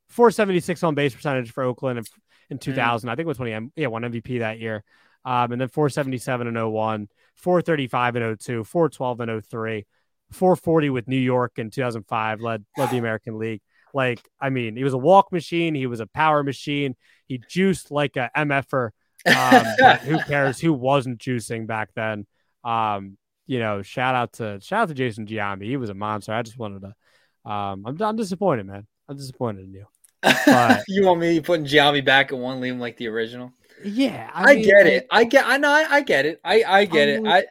[0.09, 2.05] 476 on base percentage for Oakland in,
[2.51, 3.09] in 2000.
[3.09, 4.85] I think it was when he M- yeah, won MVP that year.
[5.25, 9.87] Um, and then 477 in 01, 435 in 02, 412 in 03,
[10.31, 13.61] 440 with New York in 2005, led led the American League.
[13.93, 16.95] Like, I mean, he was a walk machine, he was a power machine,
[17.27, 18.91] he juiced like a MFer.
[19.27, 19.65] Um,
[20.05, 22.27] who cares who wasn't juicing back then?
[22.65, 23.17] Um,
[23.47, 25.65] you know, shout out to shout out to Jason Giambi.
[25.65, 26.33] He was a monster.
[26.33, 27.51] I just wanted to.
[27.51, 28.87] Um, I'm I'm disappointed, man.
[29.09, 29.87] I'm disappointed in you.
[30.23, 33.53] but- you want me putting Giambi back in one, leave him like the original?
[33.85, 35.07] Yeah, I, mean, get it.
[35.11, 35.47] I get.
[35.47, 35.71] I know.
[35.71, 36.41] I, I get it.
[36.43, 37.23] I I get it.
[37.27, 37.45] I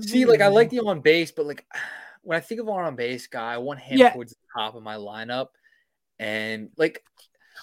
[0.00, 0.24] see.
[0.24, 1.66] Like I like the on base, but like
[2.22, 4.10] when I think of an on base guy, I want him Yeah.
[4.12, 5.48] towards the top of my lineup,
[6.18, 7.02] and like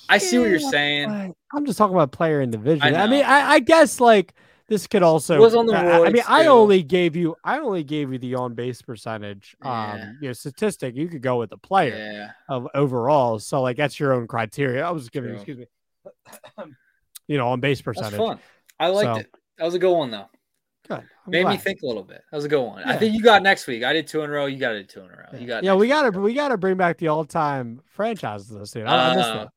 [0.10, 1.36] I see what you're saying.
[1.54, 2.96] I'm just talking about player individually.
[2.96, 3.24] I, I mean.
[3.26, 4.34] I, I guess like
[4.68, 7.84] this could also Was on the I- mean, roids, I only gave you I only
[7.84, 10.12] gave you the on base percentage um Yeah.
[10.22, 10.96] you know statistic.
[10.96, 12.32] You could go with the player Yeah.
[12.50, 13.40] of overall.
[13.40, 14.84] So like that's your own criteria.
[14.86, 15.42] I was giving you, True.
[15.42, 15.58] excuse
[16.58, 16.74] me.
[17.28, 18.18] you know, on base That's percentage.
[18.18, 18.40] fun.
[18.80, 19.32] I liked So- it.
[19.58, 20.30] That was a good one though.
[20.88, 20.98] Good.
[20.98, 22.22] I'm Made me think a little bit.
[22.30, 22.84] That was a good one.
[22.84, 23.84] I think you got next week.
[23.84, 24.46] I did two in a row.
[24.46, 25.40] You got to do two in a row.
[25.40, 28.86] You got yeah, we gotta we gotta bring back the all time franchises this dude.
[28.86, 29.48] I, I miss Uh, that.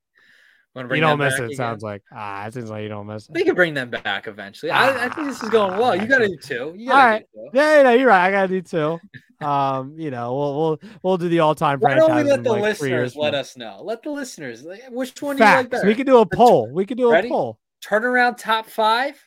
[0.79, 1.45] You don't miss it.
[1.45, 1.57] again?
[1.57, 3.35] Sounds like ah, it seems like you don't miss it.
[3.35, 4.71] We can bring them back eventually.
[4.71, 5.97] I, I think this is going well.
[5.97, 6.75] You got to do two.
[6.77, 7.19] You got right.
[7.19, 7.59] to do two.
[7.59, 8.27] Yeah, yeah, you're right.
[8.27, 8.99] I gotta do two.
[9.45, 12.53] Um, you know, we'll we'll we'll do the all time Why don't we let the
[12.53, 13.81] like, listeners let us know?
[13.83, 14.65] Let the listeners.
[14.91, 15.69] Which one do you like Facts.
[15.69, 15.87] better?
[15.87, 16.71] we could do a poll.
[16.73, 17.29] We could do a Ready?
[17.29, 17.59] poll.
[17.85, 19.23] Turnaround top five.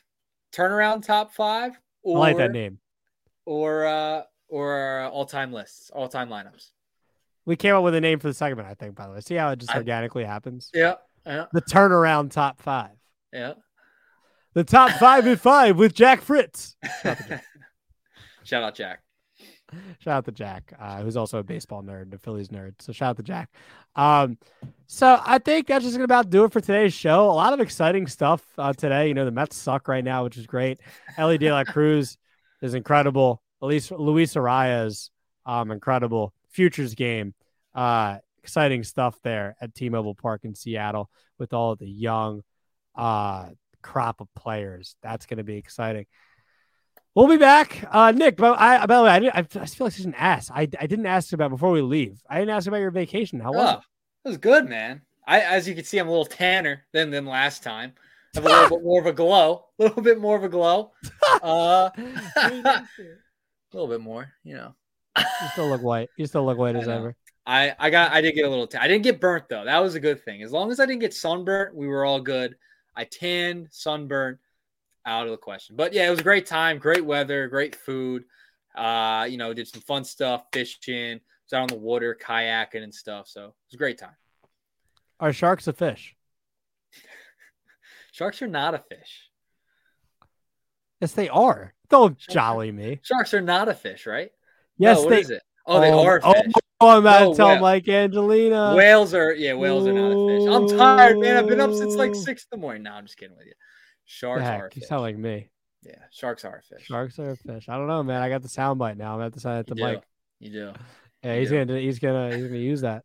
[0.52, 1.78] Turnaround top five.
[2.02, 2.78] Or, I like that name.
[3.46, 6.68] Or uh, or all time lists, all time lineups.
[7.44, 8.68] We came up with a name for the segment.
[8.68, 8.94] I think.
[8.94, 10.70] By the way, see how it just I- organically happens.
[10.74, 10.94] Yeah.
[11.26, 11.46] Yeah.
[11.52, 12.96] The turnaround top five.
[13.32, 13.54] Yeah.
[14.54, 16.76] The top five at five with Jack Fritz.
[18.44, 19.00] Shout out Jack.
[20.00, 22.74] Shout out to Jack, uh, who's also a baseball nerd, a Phillies nerd.
[22.80, 23.50] So shout out to Jack.
[23.96, 24.36] Um,
[24.86, 27.30] so I think that's just gonna about do it for today's show.
[27.30, 29.08] A lot of exciting stuff uh, today.
[29.08, 30.80] You know, the Mets suck right now, which is great.
[31.16, 32.18] Elly De La Cruz
[32.60, 33.42] is incredible.
[33.62, 35.10] At least Luis Arraez,
[35.46, 36.34] um, incredible.
[36.50, 37.32] Futures game,
[37.74, 42.42] uh, exciting stuff there at T-Mobile Park in Seattle with all of the young,
[42.94, 43.48] uh,
[43.82, 44.96] crop of players.
[45.02, 46.06] That's gonna be exciting.
[47.14, 48.36] We'll be back, uh, Nick.
[48.36, 50.50] But I, by the way, I, didn't, I, I feel like such an ass.
[50.50, 52.22] I, I didn't ask about before we leave.
[52.28, 53.38] I didn't ask about your vacation.
[53.38, 53.80] How was Oh,
[54.24, 55.02] it was good, man.
[55.26, 57.92] I, as you can see, I'm a little tanner than than last time.
[58.34, 60.48] I have a little bit more of a glow, a little bit more of a
[60.48, 60.92] glow,
[61.42, 62.86] uh, a
[63.72, 64.32] little bit more.
[64.42, 64.74] You know,
[65.18, 66.08] you still look white.
[66.16, 66.96] You still look white I as know.
[66.96, 67.16] ever.
[67.46, 68.66] I I got I did get a little.
[68.66, 68.80] Tan.
[68.82, 69.64] I didn't get burnt though.
[69.64, 70.42] That was a good thing.
[70.42, 72.56] As long as I didn't get sunburnt, we were all good.
[72.94, 74.38] I tanned, sunburnt,
[75.06, 75.76] out of the question.
[75.76, 78.24] But yeah, it was a great time, great weather, great food.
[78.76, 82.94] Uh, you know, did some fun stuff, fishing, was out on the water, kayaking and
[82.94, 83.28] stuff.
[83.28, 84.16] So it was a great time.
[85.20, 86.16] Are sharks a fish?
[88.12, 89.30] Sharks are not a fish.
[91.00, 91.74] Yes, they are.
[91.88, 93.00] Don't Sharks are- jolly me.
[93.02, 94.30] Sharks are not a fish, right?
[94.78, 95.42] Yes, no, what they is it?
[95.66, 96.52] Oh, they oh, are Oh, fish.
[96.80, 97.60] Oh, I'm about No, oh, to tell whale.
[97.60, 98.74] Mike Angelina.
[98.74, 100.48] whales are yeah, whales are not a fish.
[100.48, 101.36] I'm tired, man.
[101.36, 102.82] I've been up since like six in the morning.
[102.82, 103.52] No, I'm just kidding with you.
[103.52, 103.56] The
[104.06, 105.50] Sharks are a heck, you sound like me.
[105.84, 106.86] yeah, sharks are a fish.
[106.86, 107.68] Sharks are a fish.
[107.68, 108.20] I don't know, man.
[108.20, 109.12] I got the sound bite now.
[109.12, 110.00] I'm gonna have to sign it to You do.
[110.40, 110.72] You do.
[111.22, 111.64] Yeah, You he's do.
[111.64, 113.04] gonna he's gonna he's gonna use that.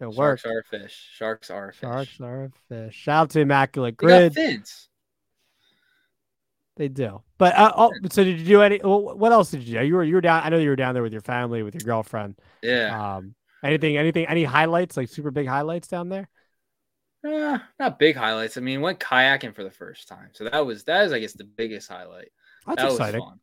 [0.00, 0.42] It works.
[0.42, 1.08] Sharks are a fish.
[1.14, 1.80] Sharks are a fish.
[1.80, 2.94] Sharks are a fish.
[2.94, 4.34] Shout out to Immaculate They got Grid.
[4.34, 4.88] fins.
[6.80, 7.20] They do.
[7.36, 8.78] But uh, oh, so did you do any?
[8.78, 9.84] What else did you do?
[9.84, 10.42] You were you were down.
[10.42, 12.36] I know you were down there with your family, with your girlfriend.
[12.62, 13.16] Yeah.
[13.16, 16.30] Um, anything, anything, any highlights like super big highlights down there?
[17.22, 18.56] Uh, not big highlights.
[18.56, 20.30] I mean, went kayaking for the first time.
[20.32, 22.30] So that was that is I guess the biggest highlight.
[22.66, 23.20] That's that exciting.
[23.20, 23.40] was fun.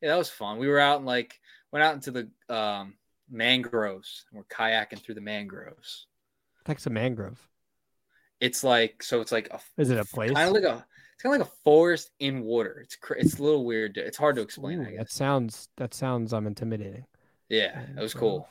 [0.00, 0.56] Yeah, that was fun.
[0.56, 1.38] We were out in like
[1.70, 2.94] went out into the um
[3.30, 4.24] mangroves.
[4.32, 6.06] We're kayaking through the mangroves.
[6.66, 7.46] Like a mangrove.
[8.40, 10.32] It's like so it's like a Is it a place?
[10.32, 10.86] kind of like a
[11.18, 12.80] it's kind of like a forest in water.
[12.84, 13.94] It's cr- it's a little weird.
[13.96, 14.80] to- It's hard to explain.
[14.86, 17.06] Ooh, that sounds that sounds um intimidating.
[17.48, 18.48] Yeah, that was cool.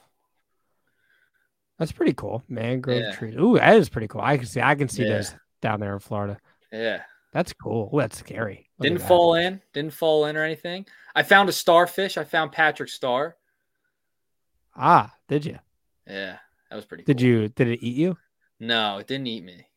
[1.80, 2.44] That's pretty cool.
[2.50, 3.12] Mangrove Yeah.
[3.16, 3.36] trees.
[3.36, 4.22] Ooh, that is pretty cool.
[4.22, 5.14] I can see I can see Yeah.
[5.18, 6.38] those down there in Florida.
[6.72, 7.04] Yeah.
[7.34, 7.90] That's cool.
[7.94, 8.70] Ooh, that's scary.
[8.80, 9.62] Look Didn't fall in.
[9.74, 10.86] Didn't fall in or anything.
[11.16, 12.18] I found a starfish.
[12.18, 13.38] I found Patrick Star.
[14.76, 15.58] Ah, did you?
[16.06, 16.38] Yeah,
[16.70, 17.04] that was pretty.
[17.04, 17.26] Did cool.
[17.28, 17.48] you?
[17.50, 18.18] Did it eat you?
[18.60, 19.68] No, it didn't eat me.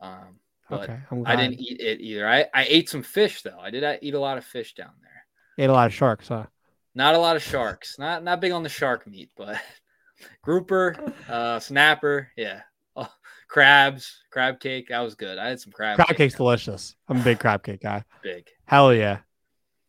[0.00, 2.26] Um, but okay, I didn't eat it either.
[2.28, 3.58] I, I ate some fish though.
[3.60, 5.64] I did eat a lot of fish down there.
[5.64, 6.46] Ate a lot of sharks, huh?
[6.94, 7.98] Not a lot of sharks.
[7.98, 9.60] Not not big on the shark meat, but
[10.42, 10.96] grouper,
[11.28, 12.62] uh, snapper, yeah.
[12.96, 13.10] Oh,
[13.48, 14.88] crabs, crab cake.
[14.88, 15.38] That was good.
[15.38, 15.96] I had some crab.
[15.96, 16.16] Crab cake.
[16.16, 16.96] cake's delicious.
[17.08, 18.04] I'm a big crab cake guy.
[18.22, 18.48] Big.
[18.66, 19.18] Hell yeah.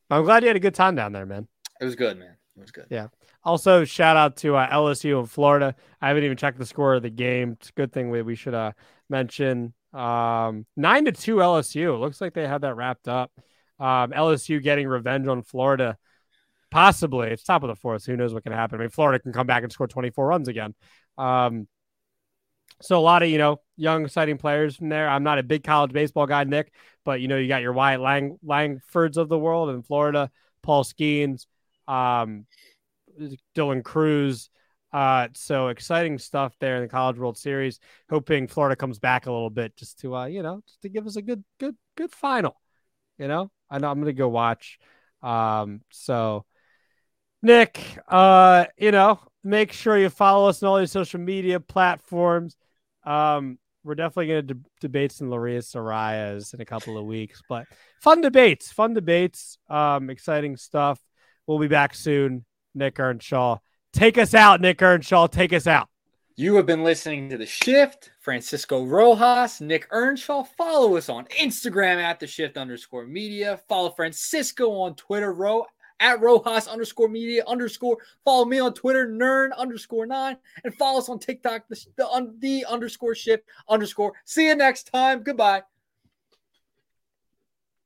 [0.10, 1.48] I'm glad you had a good time down there, man.
[1.82, 2.36] It was good, man.
[2.58, 2.88] It was good.
[2.90, 3.08] Yeah.
[3.44, 5.76] Also, shout out to uh, LSU in Florida.
[6.02, 7.54] I haven't even checked the score of the game.
[7.60, 8.72] It's a good thing we, we should uh,
[9.10, 9.74] mention.
[9.96, 11.98] Um, nine to two LSU.
[12.00, 13.32] Looks like they had that wrapped up.
[13.80, 15.98] Um, LSU getting revenge on Florida.
[16.70, 17.30] Possibly.
[17.30, 18.06] It's top of the fourth.
[18.06, 18.80] Who knows what can happen?
[18.80, 20.76] I mean, Florida can come back and score 24 runs again.
[21.18, 21.68] Um,
[22.82, 25.08] so a lot of, you know, young, exciting players from there.
[25.08, 26.74] I'm not a big college baseball guy, Nick,
[27.06, 30.30] but, you know, you got your Wyatt Lang- Langfords of the world in Florida,
[30.62, 31.46] Paul Skenes,
[31.88, 32.46] um,
[33.56, 34.50] Dylan Crews.
[34.94, 37.80] Uh, so exciting stuff there in the College World Series.
[38.10, 41.06] Hoping Florida comes back a little bit just to, uh, you know, just to give
[41.06, 42.60] us a good, good, good final.
[43.18, 44.80] You know, I know I'm gonna go watch.
[45.22, 46.46] Um, so
[47.42, 52.56] Nick, uh, you know, make sure you follow us on all these social media platforms.
[53.04, 57.42] Um, we're definitely going to de- debate some Larias Arraez in a couple of weeks,
[57.48, 57.68] but
[58.02, 61.00] fun debates, fun debates, um, exciting stuff.
[61.46, 62.46] We'll be back soon.
[62.74, 63.60] Nick Earnshaw,
[63.96, 64.62] take us out.
[64.62, 65.90] Nick Earnshaw, take us out.
[66.36, 68.12] You have been listening to The Shift.
[68.20, 70.44] Francisco Rojas, Nick Earnshaw.
[70.44, 73.62] Follow us on Instagram at The Shift underscore media.
[73.70, 75.66] Follow Francisco on Twitter, Ro
[76.00, 77.98] at Rojas underscore media underscore.
[78.26, 80.38] Follow me on Twitter, Nern underscore nine.
[80.64, 84.14] And follow us on TikTok, the, the, the underscore shift underscore.
[84.26, 85.24] See you next time.
[85.24, 85.64] Goodbye.